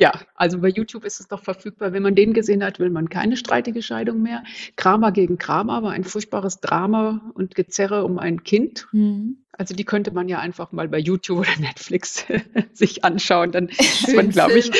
Ja, 0.00 0.12
also 0.36 0.60
bei 0.60 0.68
YouTube 0.68 1.04
ist 1.04 1.18
es 1.18 1.28
noch 1.28 1.42
verfügbar. 1.42 1.92
Wenn 1.92 2.04
man 2.04 2.14
den 2.14 2.32
gesehen 2.32 2.62
hat, 2.62 2.78
will 2.78 2.88
man 2.88 3.08
keine 3.08 3.36
streitige 3.36 3.82
Scheidung 3.82 4.22
mehr. 4.22 4.44
Kramer 4.76 5.10
gegen 5.10 5.38
Kramer 5.38 5.82
war 5.82 5.90
ein 5.90 6.04
furchtbares 6.04 6.60
Drama 6.60 7.20
und 7.34 7.56
Gezerre 7.56 8.04
um 8.04 8.16
ein 8.20 8.44
Kind. 8.44 8.86
Mhm. 8.92 9.38
Also 9.50 9.74
die 9.74 9.84
könnte 9.84 10.12
man 10.12 10.28
ja 10.28 10.38
einfach 10.38 10.70
mal 10.70 10.86
bei 10.86 10.98
YouTube 10.98 11.40
oder 11.40 11.56
Netflix 11.58 12.24
sich 12.72 13.04
anschauen. 13.04 13.50
Dann 13.50 13.66
ist 13.70 14.14
man, 14.14 14.30
glaube 14.30 14.60
ich, 14.60 14.70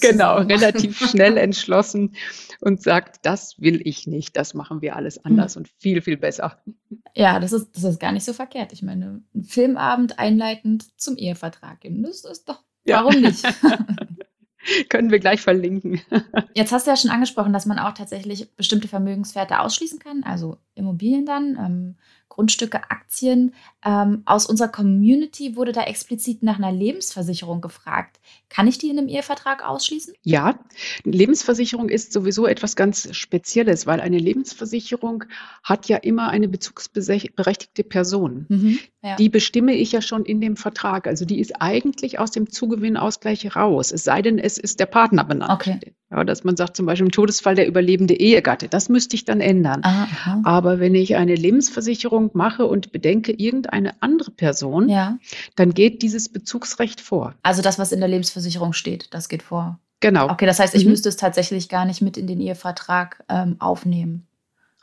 genau, 0.00 0.36
relativ 0.42 0.96
schnell 1.10 1.36
entschlossen 1.38 2.14
und 2.60 2.80
sagt, 2.80 3.26
das 3.26 3.60
will 3.60 3.80
ich 3.84 4.06
nicht, 4.06 4.36
das 4.36 4.54
machen 4.54 4.80
wir 4.80 4.94
alles 4.94 5.24
anders 5.24 5.56
und 5.56 5.66
viel, 5.78 6.02
viel 6.02 6.16
besser. 6.18 6.62
Ja, 7.16 7.40
das 7.40 7.52
ist, 7.52 7.74
das 7.74 7.82
ist 7.82 7.98
gar 7.98 8.12
nicht 8.12 8.24
so 8.24 8.32
verkehrt. 8.32 8.72
Ich 8.72 8.82
meine, 8.84 9.22
ein 9.34 9.42
Filmabend 9.42 10.20
einleitend 10.20 10.84
zum 11.00 11.16
Ehevertrag. 11.16 11.84
eben, 11.84 12.04
Das 12.04 12.24
ist 12.24 12.48
doch, 12.48 12.62
Ja. 12.84 13.02
warum 13.04 13.20
nicht? 13.20 13.42
Können 14.88 15.10
wir 15.10 15.18
gleich 15.18 15.40
verlinken. 15.40 16.00
Jetzt 16.54 16.72
hast 16.72 16.86
du 16.86 16.90
ja 16.90 16.96
schon 16.96 17.10
angesprochen, 17.10 17.52
dass 17.52 17.66
man 17.66 17.78
auch 17.78 17.92
tatsächlich 17.92 18.50
bestimmte 18.56 18.88
Vermögenswerte 18.88 19.60
ausschließen 19.60 19.98
kann, 19.98 20.22
also 20.24 20.58
Immobilien 20.74 21.26
dann, 21.26 21.56
ähm, 21.56 21.96
Grundstücke, 22.28 22.90
Aktien. 22.90 23.54
Ähm, 23.84 24.22
aus 24.24 24.46
unserer 24.46 24.68
Community 24.68 25.56
wurde 25.56 25.72
da 25.72 25.82
explizit 25.82 26.42
nach 26.42 26.58
einer 26.58 26.72
Lebensversicherung 26.72 27.60
gefragt. 27.60 28.20
Kann 28.48 28.66
ich 28.66 28.78
die 28.78 28.88
in 28.90 28.98
einem 28.98 29.08
Ehevertrag 29.08 29.66
ausschließen? 29.66 30.14
Ja, 30.22 30.58
Lebensversicherung 31.04 31.88
ist 31.88 32.12
sowieso 32.12 32.46
etwas 32.46 32.76
ganz 32.76 33.14
Spezielles, 33.16 33.86
weil 33.86 34.00
eine 34.00 34.18
Lebensversicherung 34.18 35.24
hat 35.62 35.88
ja 35.88 35.96
immer 35.96 36.28
eine 36.28 36.48
bezugsberechtigte 36.48 37.84
Person. 37.84 38.46
Mhm. 38.48 38.78
Ja. 39.02 39.16
Die 39.16 39.28
bestimme 39.28 39.74
ich 39.74 39.92
ja 39.92 40.02
schon 40.02 40.24
in 40.24 40.40
dem 40.40 40.56
Vertrag. 40.56 41.06
Also 41.06 41.24
die 41.24 41.40
ist 41.40 41.60
eigentlich 41.60 42.18
aus 42.18 42.30
dem 42.30 42.50
Zugewinnausgleich 42.50 43.56
raus. 43.56 43.92
Es 43.92 44.04
sei 44.04 44.22
denn, 44.22 44.38
es 44.38 44.58
ist 44.58 44.80
der 44.80 44.86
Partner 44.86 45.24
benannt. 45.24 45.52
Okay. 45.52 45.94
Ja, 46.10 46.24
dass 46.24 46.42
man 46.42 46.56
sagt, 46.56 46.74
zum 46.76 46.86
Beispiel 46.86 47.04
im 47.06 47.12
Todesfall 47.12 47.54
der 47.54 47.66
überlebende 47.68 48.14
Ehegatte. 48.14 48.68
Das 48.68 48.88
müsste 48.88 49.14
ich 49.14 49.26
dann 49.26 49.42
ändern. 49.42 49.82
Ah, 49.84 50.04
aha. 50.04 50.40
Aber 50.44 50.80
wenn 50.80 50.94
ich 50.94 51.16
eine 51.16 51.34
Lebensversicherung 51.34 52.30
mache 52.32 52.64
und 52.66 52.92
bedenke 52.92 53.32
irgendeine 53.32 54.00
andere 54.02 54.30
Person, 54.30 54.88
Ja, 54.88 55.18
dann 55.56 55.74
geht 55.74 56.00
dieses 56.00 56.30
Bezugsrecht 56.30 57.00
vor. 57.02 57.34
also 57.42 57.60
das, 57.60 57.78
was 57.78 57.92
in 57.92 58.00
der 58.00 58.08
Lebensversicherung 58.08 58.72
steht, 58.72 59.12
das 59.12 59.28
geht 59.28 59.42
vor. 59.42 59.78
Genau, 60.00 60.30
Okay, 60.30 60.46
das 60.46 60.60
heißt, 60.60 60.74
ich 60.74 60.84
Mhm. 60.84 60.92
müsste 60.92 61.08
es 61.10 61.16
tatsächlich 61.16 61.68
gar 61.68 61.84
nicht 61.84 62.00
mit 62.00 62.16
in 62.16 62.26
den 62.26 62.40
Ehevertrag 62.40 63.22
ähm, 63.28 63.56
aufnehmen. 63.58 64.26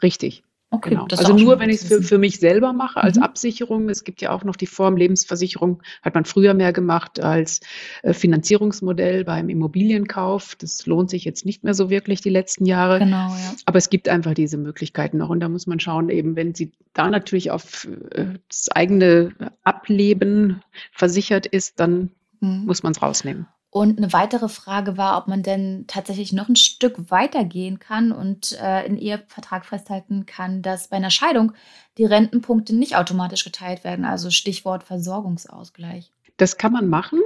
richtig. 0.03 0.43
Okay, 0.75 0.89
Genau. 0.89 1.07
Also 1.09 1.33
nur, 1.33 1.59
wenn 1.59 1.69
ich 1.69 1.77
es 1.81 1.87
für, 1.87 2.01
für 2.01 2.17
mich 2.17 2.39
selber 2.39 2.73
mache, 2.73 3.01
als 3.01 3.17
Mhm. 3.17 3.23
Absicherung. 3.23 3.89
Es 3.89 4.03
gibt 4.03 4.21
ja 4.21 4.31
auch 4.31 4.43
noch 4.43 4.55
die 4.55 4.67
Form 4.67 4.97
Lebensversicherung, 4.97 5.81
hat 6.01 6.15
man 6.15 6.25
früher 6.25 6.53
mehr 6.53 6.73
gemacht 6.73 7.19
als 7.19 7.61
äh, 8.03 8.13
Finanzierungsmodell 8.13 9.23
beim 9.23 9.47
Immobilienkauf. 9.49 10.55
Das 10.55 10.85
lohnt 10.85 11.09
sich 11.09 11.23
jetzt 11.23 11.45
nicht 11.45 11.63
mehr 11.63 11.73
so 11.73 11.89
wirklich 11.89 12.19
die 12.21 12.29
letzten 12.29 12.65
Jahre. 12.65 12.99
Genau, 12.99 13.29
ja. 13.29 13.53
Aber 13.65 13.77
es 13.77 13.89
gibt 13.89 14.09
einfach 14.09 14.33
diese 14.33 14.57
Möglichkeiten 14.57 15.17
noch. 15.17 15.29
Und 15.29 15.39
da 15.39 15.49
muss 15.49 15.65
man 15.67 15.79
schauen, 15.79 16.09
eben, 16.09 16.35
wenn 16.35 16.53
sie 16.53 16.71
da 16.93 17.09
natürlich 17.09 17.51
auf 17.51 17.87
äh, 18.11 18.25
das 18.49 18.69
eigene 18.69 19.31
Ableben 19.63 20.61
versichert 20.91 21.45
ist, 21.45 21.79
dann 21.79 22.09
Mhm. 22.41 22.65
muss 22.65 22.83
man 22.83 22.91
es 22.91 23.01
rausnehmen. 23.01 23.47
Und 23.75 23.97
eine 23.97 24.13
weitere 24.13 24.47
Frage 24.47 24.95
war, 24.95 25.17
ob 25.17 25.27
man 25.27 25.43
denn 25.43 25.83
tatsächlich 25.87 26.31
noch 26.31 26.47
ein 26.47 26.55
Stück 26.55 27.11
weitergehen 27.11 27.77
kann 27.77 28.13
und 28.13 28.57
äh, 28.61 28.85
in 28.85 28.97
Ehevertrag 28.97 29.65
festhalten 29.65 30.25
kann, 30.25 30.61
dass 30.61 30.87
bei 30.87 30.95
einer 30.95 31.09
Scheidung 31.09 31.51
die 31.97 32.05
Rentenpunkte 32.05 32.73
nicht 32.73 32.95
automatisch 32.95 33.43
geteilt 33.43 33.83
werden. 33.83 34.05
Also 34.05 34.29
Stichwort 34.29 34.85
Versorgungsausgleich. 34.85 36.09
Das 36.37 36.55
kann 36.57 36.71
man 36.71 36.87
machen. 36.87 37.19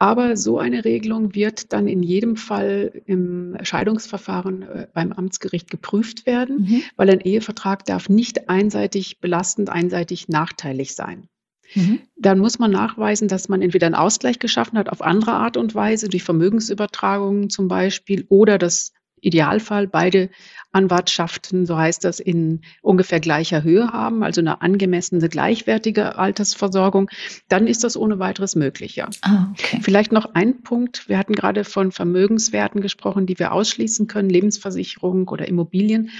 Aber 0.00 0.36
so 0.36 0.58
eine 0.58 0.84
Regelung 0.84 1.36
wird 1.36 1.72
dann 1.72 1.86
in 1.86 2.02
jedem 2.02 2.34
Fall 2.34 2.90
im 3.06 3.56
Scheidungsverfahren 3.62 4.62
äh, 4.62 4.86
beim 4.92 5.12
Amtsgericht 5.12 5.70
geprüft 5.70 6.26
werden, 6.26 6.62
Mhm. 6.62 6.82
weil 6.96 7.10
ein 7.10 7.20
Ehevertrag 7.20 7.84
darf 7.84 8.08
nicht 8.08 8.48
einseitig 8.48 9.20
belastend, 9.20 9.70
einseitig 9.70 10.26
nachteilig 10.26 10.96
sein. 10.96 11.28
Mhm. 11.74 12.00
Dann 12.16 12.38
muss 12.38 12.58
man 12.58 12.70
nachweisen, 12.70 13.28
dass 13.28 13.48
man 13.48 13.62
entweder 13.62 13.86
einen 13.86 13.94
Ausgleich 13.94 14.38
geschaffen 14.38 14.78
hat 14.78 14.88
auf 14.88 15.02
andere 15.02 15.32
Art 15.32 15.56
und 15.56 15.74
Weise, 15.74 16.08
durch 16.08 16.22
Vermögensübertragungen 16.22 17.50
zum 17.50 17.68
Beispiel, 17.68 18.26
oder 18.28 18.58
das 18.58 18.92
Idealfall 19.22 19.86
beide 19.86 20.30
Anwartschaften, 20.72 21.66
so 21.66 21.76
heißt 21.76 22.04
das, 22.04 22.20
in 22.20 22.62
ungefähr 22.80 23.20
gleicher 23.20 23.62
Höhe 23.62 23.92
haben, 23.92 24.22
also 24.22 24.40
eine 24.40 24.62
angemessene, 24.62 25.28
gleichwertige 25.28 26.16
Altersversorgung, 26.16 27.10
dann 27.48 27.66
ist 27.66 27.84
das 27.84 27.96
ohne 27.96 28.18
weiteres 28.18 28.54
möglich, 28.56 28.96
ja. 28.96 29.08
Ah, 29.22 29.48
okay. 29.52 29.80
Vielleicht 29.82 30.12
noch 30.12 30.34
ein 30.34 30.62
Punkt. 30.62 31.08
Wir 31.08 31.18
hatten 31.18 31.34
gerade 31.34 31.64
von 31.64 31.92
Vermögenswerten 31.92 32.80
gesprochen, 32.80 33.26
die 33.26 33.38
wir 33.38 33.52
ausschließen 33.52 34.06
können, 34.06 34.30
Lebensversicherung 34.30 35.28
oder 35.28 35.48
Immobilien. 35.48 36.10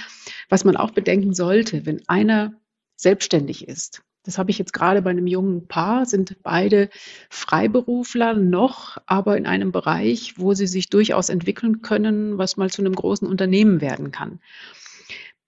Was 0.49 0.65
man 0.65 0.75
auch 0.75 0.91
bedenken 0.91 1.33
sollte, 1.33 1.85
wenn 1.85 2.01
einer 2.07 2.53
selbstständig 2.97 3.67
ist. 3.67 4.03
Das 4.23 4.37
habe 4.37 4.51
ich 4.51 4.59
jetzt 4.59 4.73
gerade 4.73 5.01
bei 5.01 5.09
einem 5.09 5.27
jungen 5.27 5.67
Paar, 5.67 6.05
sind 6.05 6.37
beide 6.43 6.89
Freiberufler 7.29 8.35
noch, 8.35 8.97
aber 9.07 9.35
in 9.37 9.47
einem 9.47 9.71
Bereich, 9.71 10.37
wo 10.37 10.53
sie 10.53 10.67
sich 10.67 10.89
durchaus 10.89 11.29
entwickeln 11.29 11.81
können, 11.81 12.37
was 12.37 12.57
mal 12.57 12.69
zu 12.69 12.81
einem 12.81 12.93
großen 12.93 13.27
Unternehmen 13.27 13.81
werden 13.81 14.11
kann. 14.11 14.39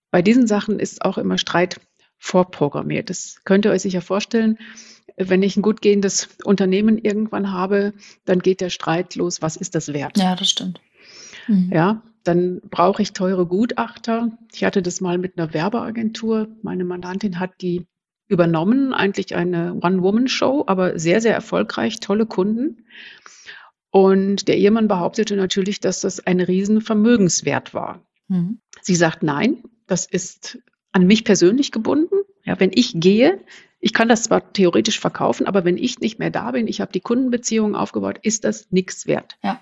Bei 0.09 0.21
diesen 0.21 0.47
Sachen 0.47 0.79
ist 0.79 1.05
auch 1.05 1.17
immer 1.17 1.37
Streit 1.37 1.79
vorprogrammiert. 2.17 3.09
Das 3.09 3.41
könnt 3.43 3.65
ihr 3.65 3.71
euch 3.71 3.81
sicher 3.81 4.01
vorstellen. 4.01 4.57
Wenn 5.17 5.43
ich 5.43 5.57
ein 5.57 5.61
gut 5.61 5.81
gehendes 5.81 6.29
Unternehmen 6.43 6.97
irgendwann 6.97 7.51
habe, 7.51 7.93
dann 8.25 8.39
geht 8.39 8.61
der 8.61 8.69
Streit 8.69 9.15
los, 9.15 9.41
was 9.41 9.55
ist 9.55 9.75
das 9.75 9.93
wert? 9.93 10.17
Ja, 10.17 10.35
das 10.35 10.49
stimmt. 10.49 10.81
Mhm. 11.47 11.69
Ja, 11.71 12.01
dann 12.23 12.61
brauche 12.69 13.01
ich 13.01 13.13
teure 13.13 13.45
Gutachter. 13.45 14.31
Ich 14.53 14.63
hatte 14.63 14.81
das 14.81 15.01
mal 15.01 15.17
mit 15.17 15.37
einer 15.37 15.53
Werbeagentur. 15.53 16.47
Meine 16.61 16.85
Mandantin 16.85 17.39
hat 17.39 17.61
die 17.61 17.85
übernommen, 18.33 18.93
eigentlich 18.93 19.35
eine 19.35 19.75
One-Woman-Show, 19.75 20.65
aber 20.67 20.99
sehr, 20.99 21.21
sehr 21.21 21.33
erfolgreich, 21.33 21.99
tolle 21.99 22.25
Kunden. 22.25 22.85
Und 23.91 24.47
der 24.47 24.57
Ehemann 24.57 24.87
behauptete 24.87 25.35
natürlich, 25.35 25.79
dass 25.79 26.01
das 26.01 26.19
ein 26.25 26.41
Riesenvermögenswert 26.41 27.73
war. 27.73 28.01
Mhm. 28.27 28.59
Sie 28.81 28.95
sagt, 28.95 29.23
nein, 29.23 29.63
das 29.87 30.05
ist 30.05 30.59
an 30.91 31.05
mich 31.05 31.23
persönlich 31.23 31.71
gebunden. 31.71 32.15
Ja, 32.43 32.59
wenn 32.59 32.71
ich 32.73 32.93
gehe, 32.95 33.39
ich 33.79 33.93
kann 33.93 34.09
das 34.09 34.23
zwar 34.23 34.51
theoretisch 34.51 34.99
verkaufen, 34.99 35.45
aber 35.45 35.63
wenn 35.63 35.77
ich 35.77 35.99
nicht 35.99 36.19
mehr 36.19 36.31
da 36.31 36.51
bin, 36.51 36.67
ich 36.67 36.81
habe 36.81 36.91
die 36.91 37.01
Kundenbeziehungen 37.01 37.75
aufgebaut, 37.75 38.19
ist 38.21 38.43
das 38.43 38.71
nichts 38.71 39.07
wert. 39.07 39.37
Ja. 39.43 39.61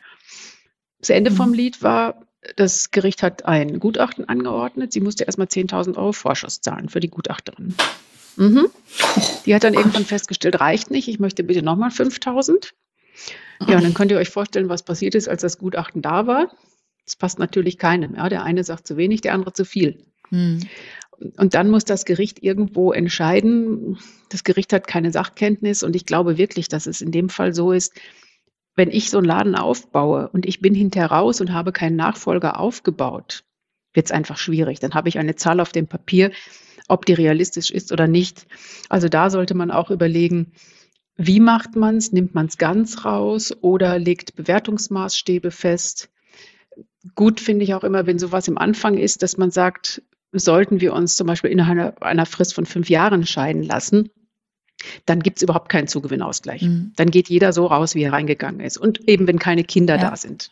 Das 1.00 1.10
Ende 1.10 1.32
Mhm. 1.32 1.36
vom 1.36 1.54
Lied 1.54 1.84
war, 1.84 2.26
das 2.56 2.92
Gericht 2.92 3.24
hat 3.24 3.46
ein 3.46 3.80
Gutachten 3.80 4.28
angeordnet. 4.28 4.94
Sie 4.94 5.02
musste 5.02 5.26
erstmal 5.26 5.48
10.000 5.48 5.98
Euro 5.98 6.12
Vorschuss 6.12 6.62
zahlen 6.62 6.90
für 6.90 7.00
die 7.00 7.10
Gutachterin. 7.10 7.76
Mhm. 8.36 8.68
Die 9.46 9.54
hat 9.56 9.64
dann 9.64 9.74
irgendwann 9.74 10.06
festgestellt, 10.06 10.60
reicht 10.60 10.92
nicht, 10.92 11.08
ich 11.08 11.20
möchte 11.20 11.44
bitte 11.44 11.62
nochmal 11.62 11.90
5.000. 11.90 12.72
Ja, 13.68 13.78
und 13.78 13.84
dann 13.84 13.94
könnt 13.94 14.12
ihr 14.12 14.18
euch 14.18 14.30
vorstellen, 14.30 14.70
was 14.70 14.84
passiert 14.84 15.16
ist, 15.16 15.30
als 15.30 15.42
das 15.42 15.58
Gutachten 15.58 16.02
da 16.02 16.26
war. 16.26 16.52
Das 17.06 17.16
passt 17.16 17.40
natürlich 17.40 17.78
keinem. 17.78 18.16
Ja. 18.16 18.30
Der 18.30 18.44
eine 18.44 18.64
sagt 18.64 18.88
zu 18.88 18.98
wenig, 18.98 19.22
der 19.22 19.34
andere 19.34 19.54
zu 19.54 19.66
viel. 19.66 20.06
Mhm. 20.30 20.62
Und 21.38 21.54
dann 21.54 21.70
muss 21.70 21.86
das 21.86 22.06
Gericht 22.06 22.42
irgendwo 22.42 22.92
entscheiden. 22.92 24.00
Das 24.30 24.44
Gericht 24.44 24.74
hat 24.74 24.88
keine 24.88 25.12
Sachkenntnis 25.12 25.84
und 25.84 25.96
ich 25.96 26.06
glaube 26.06 26.38
wirklich, 26.38 26.68
dass 26.68 26.88
es 26.88 27.02
in 27.02 27.12
dem 27.12 27.30
Fall 27.30 27.54
so 27.54 27.72
ist, 27.72 27.94
wenn 28.76 28.90
ich 28.90 29.10
so 29.10 29.18
einen 29.18 29.28
Laden 29.28 29.56
aufbaue 29.56 30.30
und 30.30 30.46
ich 30.46 30.62
bin 30.62 30.74
hinterher 30.74 31.12
raus 31.12 31.42
und 31.42 31.54
habe 31.54 31.72
keinen 31.72 31.98
Nachfolger 31.98 32.60
aufgebaut, 32.60 33.44
wird 33.94 34.08
es 34.08 34.12
einfach 34.12 34.38
schwierig. 34.38 34.80
Dann 34.80 34.94
habe 34.94 35.10
ich 35.10 35.20
eine 35.20 35.36
Zahl 35.36 35.60
auf 35.60 35.72
dem 35.72 35.88
Papier, 35.88 36.32
ob 36.92 37.06
die 37.06 37.14
realistisch 37.14 37.72
ist 37.72 37.92
oder 37.92 38.08
nicht. 38.08 38.48
Also 38.90 39.08
da 39.08 39.30
sollte 39.30 39.54
man 39.54 39.72
auch 39.72 39.90
überlegen, 39.90 40.52
wie 41.18 41.40
macht 41.40 41.76
man 41.76 41.98
es? 41.98 42.12
Nimmt 42.12 42.34
man 42.36 42.48
es 42.48 42.58
ganz 42.58 43.06
raus 43.06 43.54
oder 43.62 44.00
legt 44.00 44.36
Bewertungsmaßstäbe 44.36 45.52
fest? 45.52 46.10
Gut 47.16 47.40
finde 47.40 47.64
ich 47.64 47.74
auch 47.74 47.84
immer, 47.84 48.06
wenn 48.06 48.20
sowas 48.20 48.48
im 48.48 48.58
Anfang 48.58 48.98
ist, 48.98 49.24
dass 49.24 49.38
man 49.38 49.52
sagt, 49.52 50.02
sollten 50.32 50.82
wir 50.82 50.94
uns 50.94 51.16
zum 51.16 51.28
Beispiel 51.28 51.50
innerhalb 51.52 52.02
einer 52.02 52.26
Frist 52.26 52.54
von 52.54 52.66
fünf 52.66 52.90
Jahren 52.90 53.26
scheiden 53.26 53.64
lassen, 53.64 54.10
dann 55.06 55.22
gibt 55.22 55.38
es 55.38 55.44
überhaupt 55.44 55.70
keinen 55.70 55.88
Zugewinnausgleich. 55.88 56.64
Mhm. 56.64 56.94
Dann 56.96 57.12
geht 57.12 57.30
jeder 57.30 57.54
so 57.54 57.68
raus, 57.68 57.96
wie 57.96 58.04
er 58.04 58.14
reingegangen 58.14 58.62
ist. 58.62 58.78
Und 58.78 59.08
eben, 59.08 59.28
wenn 59.28 59.40
keine 59.40 59.64
Kinder 59.64 59.96
Ja. 59.96 60.10
da 60.10 60.16
sind. 60.16 60.52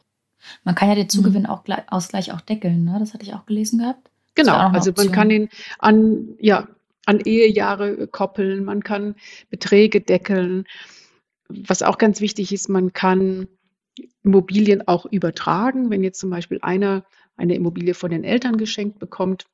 Man 0.64 0.76
kann 0.76 0.90
ja 0.90 0.96
den 0.96 1.10
Zugewinnausgleich 1.10 2.32
auch 2.32 2.42
deckeln, 2.42 2.86
ne? 2.86 2.98
Das 3.00 3.14
hatte 3.14 3.26
ich 3.26 3.34
auch 3.34 3.46
gelesen 3.46 3.80
gehabt. 3.80 4.09
Genau, 4.36 4.58
also 4.70 4.92
man 4.96 5.12
kann 5.12 5.30
ihn 5.30 5.50
an, 5.80 6.36
ja, 6.40 6.68
an 7.06 7.20
Ehejahre 7.20 8.08
koppeln, 8.08 8.64
man 8.64 8.84
kann 8.84 9.16
Beträge 9.50 10.02
deckeln. 10.02 10.66
Was 11.50 11.82
auch 11.82 11.98
ganz 11.98 12.22
wichtig 12.22 12.54
ist, 12.54 12.70
man 12.70 12.94
kann 12.94 13.48
Immobilien 14.24 14.88
auch 14.88 15.06
übertragen. 15.06 15.90
Wenn 15.90 16.04
jetzt 16.04 16.20
zum 16.20 16.30
Beispiel 16.30 16.60
einer 16.62 17.04
eine 17.40 17.56
Immobilie 17.56 17.94
von 17.94 18.12
den 18.12 18.24
Eltern 18.24 18.58
geschenkt 18.58 19.00
bekommt, 19.00 19.46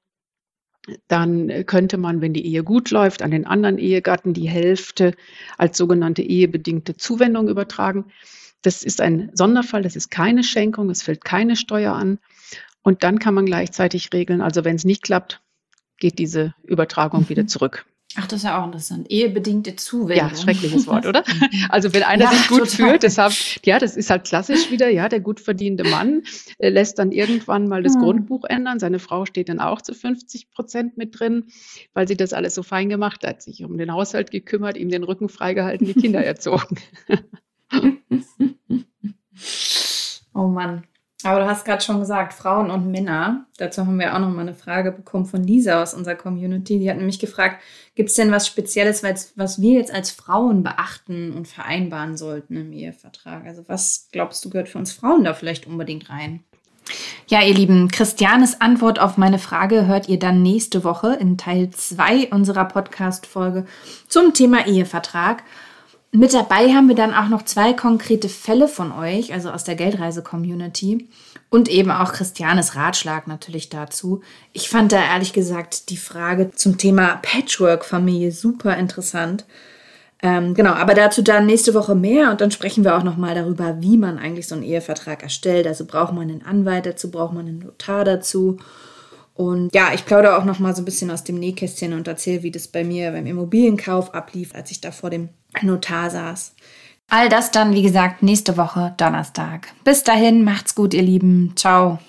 dann 1.07 1.65
könnte 1.65 1.97
man, 1.97 2.21
wenn 2.21 2.33
die 2.33 2.45
Ehe 2.45 2.63
gut 2.63 2.91
läuft, 2.91 3.21
an 3.21 3.31
den 3.31 3.45
anderen 3.45 3.77
Ehegatten 3.77 4.33
die 4.33 4.49
Hälfte 4.49 5.13
als 5.57 5.77
sogenannte 5.77 6.21
ehebedingte 6.21 6.95
Zuwendung 6.95 7.47
übertragen. 7.47 8.05
Das 8.61 8.83
ist 8.83 9.01
ein 9.01 9.29
Sonderfall, 9.33 9.83
das 9.83 9.95
ist 9.95 10.09
keine 10.09 10.43
Schenkung, 10.43 10.89
es 10.89 11.03
fällt 11.03 11.23
keine 11.23 11.55
Steuer 11.55 11.93
an. 11.93 12.19
Und 12.85 13.03
dann 13.03 13.17
kann 13.17 13.33
man 13.33 13.47
gleichzeitig 13.47 14.13
regeln, 14.13 14.41
also 14.41 14.63
wenn 14.63 14.75
es 14.75 14.85
nicht 14.85 15.01
klappt, 15.01 15.41
geht 15.97 16.19
diese 16.19 16.53
Übertragung 16.63 17.27
wieder 17.29 17.47
zurück. 17.47 17.87
Ach, 18.15 18.27
das 18.27 18.41
ist 18.41 18.43
ja 18.43 18.61
auch 18.61 18.65
interessant. 18.65 19.09
Ehebedingte 19.09 19.75
Zuwendung. 19.75 20.29
Ja, 20.29 20.35
schreckliches 20.35 20.85
Wort, 20.85 21.07
oder? 21.07 21.23
Also 21.69 21.95
wenn 21.95 22.03
einer 22.03 22.25
ja, 22.25 22.31
sich 22.31 22.47
gut 22.47 22.59
total. 22.59 22.89
fühlt, 22.89 23.03
deshalb, 23.03 23.33
ja, 23.65 23.79
das 23.79 23.97
ist 23.97 24.11
halt 24.11 24.25
klassisch 24.25 24.69
wieder, 24.69 24.87
ja, 24.87 25.09
der 25.09 25.19
gut 25.19 25.39
verdienende 25.39 25.89
Mann 25.89 26.21
äh, 26.59 26.69
lässt 26.69 26.99
dann 26.99 27.11
irgendwann 27.11 27.67
mal 27.67 27.81
das 27.81 27.95
hm. 27.95 28.01
Grundbuch 28.01 28.43
ändern. 28.43 28.77
Seine 28.77 28.99
Frau 28.99 29.25
steht 29.25 29.49
dann 29.49 29.59
auch 29.59 29.81
zu 29.81 29.95
50 29.95 30.51
Prozent 30.51 30.95
mit 30.95 31.19
drin, 31.19 31.45
weil 31.95 32.07
sie 32.07 32.15
das 32.15 32.33
alles 32.33 32.53
so 32.53 32.61
fein 32.61 32.87
gemacht 32.87 33.25
hat, 33.25 33.41
sich 33.41 33.63
um 33.63 33.79
den 33.79 33.91
Haushalt 33.91 34.29
gekümmert, 34.29 34.77
ihm 34.77 34.89
den 34.89 35.03
Rücken 35.03 35.27
freigehalten, 35.27 35.87
die 35.87 35.95
Kinder 35.95 36.23
erzogen. 36.23 36.77
oh 40.35 40.47
Mann. 40.47 40.83
Aber 41.25 41.39
du 41.39 41.47
hast 41.47 41.65
gerade 41.65 41.83
schon 41.83 41.99
gesagt, 41.99 42.33
Frauen 42.33 42.69
und 42.69 42.91
Männer. 42.91 43.45
Dazu 43.57 43.85
haben 43.85 43.99
wir 43.99 44.13
auch 44.13 44.19
noch 44.19 44.29
mal 44.29 44.41
eine 44.41 44.53
Frage 44.53 44.91
bekommen 44.91 45.25
von 45.25 45.43
Lisa 45.43 45.81
aus 45.81 45.93
unserer 45.93 46.15
Community. 46.15 46.79
Die 46.79 46.89
hat 46.89 46.97
nämlich 46.97 47.19
gefragt, 47.19 47.61
gibt 47.95 48.09
es 48.09 48.15
denn 48.15 48.31
was 48.31 48.47
Spezielles, 48.47 49.03
was 49.35 49.61
wir 49.61 49.79
jetzt 49.79 49.93
als 49.93 50.11
Frauen 50.11 50.63
beachten 50.63 51.33
und 51.33 51.47
vereinbaren 51.47 52.15
sollten 52.15 52.55
im 52.55 52.71
Ehevertrag? 52.71 53.45
Also 53.45 53.63
was 53.67 54.09
glaubst 54.11 54.45
du 54.45 54.49
gehört 54.49 54.69
für 54.69 54.77
uns 54.77 54.93
Frauen 54.93 55.23
da 55.23 55.33
vielleicht 55.33 55.67
unbedingt 55.67 56.09
rein? 56.09 56.43
Ja, 57.27 57.41
ihr 57.41 57.55
Lieben, 57.55 57.87
Christianes 57.87 58.61
Antwort 58.61 58.99
auf 58.99 59.17
meine 59.17 59.39
Frage 59.39 59.87
hört 59.87 60.07
ihr 60.07 60.19
dann 60.19 60.43
nächste 60.43 60.83
Woche 60.83 61.13
in 61.15 61.37
Teil 61.37 61.71
2 61.71 62.29
unserer 62.29 62.65
Podcast-Folge 62.65 63.65
zum 64.07 64.33
Thema 64.33 64.67
Ehevertrag. 64.67 65.43
Mit 66.11 66.33
dabei 66.33 66.73
haben 66.73 66.87
wir 66.87 66.95
dann 66.95 67.13
auch 67.13 67.27
noch 67.27 67.43
zwei 67.43 67.73
konkrete 67.73 68.29
Fälle 68.29 68.67
von 68.67 68.91
euch, 68.93 69.33
also 69.33 69.49
aus 69.49 69.65
der 69.65 69.75
Geldreise-Community 69.75 71.09
und 71.49 71.67
eben 71.67 71.91
auch 71.91 72.13
Christianes 72.13 72.75
Ratschlag 72.75 73.27
natürlich 73.27 73.69
dazu. 73.69 74.21
Ich 74.53 74.69
fand 74.69 74.91
da 74.91 75.03
ehrlich 75.03 75.33
gesagt 75.33 75.89
die 75.89 75.97
Frage 75.97 76.51
zum 76.51 76.77
Thema 76.77 77.19
Patchwork-Familie 77.21 78.31
super 78.31 78.77
interessant. 78.77 79.45
Ähm, 80.21 80.53
genau, 80.53 80.71
aber 80.71 80.93
dazu 80.93 81.21
dann 81.21 81.45
nächste 81.45 81.73
Woche 81.73 81.93
mehr 81.93 82.31
und 82.31 82.41
dann 82.41 82.49
sprechen 82.49 82.83
wir 82.83 82.97
auch 82.97 83.03
nochmal 83.03 83.35
darüber, 83.35 83.81
wie 83.81 83.97
man 83.97 84.17
eigentlich 84.17 84.47
so 84.47 84.55
einen 84.55 84.63
Ehevertrag 84.63 85.21
erstellt. 85.21 85.67
Also 85.67 85.85
braucht 85.85 86.13
man 86.13 86.29
einen 86.29 86.45
Anwalt 86.45 86.85
dazu, 86.85 87.11
braucht 87.11 87.33
man 87.33 87.47
einen 87.47 87.59
Notar 87.59 88.05
dazu. 88.05 88.57
Und 89.35 89.75
ja, 89.75 89.91
ich 89.93 90.05
plaudere 90.05 90.37
auch 90.37 90.45
nochmal 90.45 90.75
so 90.75 90.81
ein 90.81 90.85
bisschen 90.85 91.11
aus 91.11 91.23
dem 91.23 91.37
Nähkästchen 91.37 91.93
und 91.93 92.07
erzähle, 92.07 92.41
wie 92.41 92.51
das 92.51 92.69
bei 92.69 92.83
mir 92.83 93.11
beim 93.11 93.27
Immobilienkauf 93.27 94.13
ablief, 94.13 94.55
als 94.55 94.71
ich 94.71 94.81
da 94.81 94.91
vor 94.91 95.09
dem 95.09 95.29
Notar 95.61 96.09
saß. 96.09 96.55
All 97.09 97.29
das 97.29 97.51
dann, 97.51 97.73
wie 97.73 97.83
gesagt, 97.83 98.23
nächste 98.23 98.57
Woche 98.57 98.93
Donnerstag. 98.97 99.67
Bis 99.83 100.03
dahin, 100.03 100.43
macht's 100.43 100.73
gut, 100.73 100.93
ihr 100.93 101.03
Lieben. 101.03 101.53
Ciao. 101.55 101.99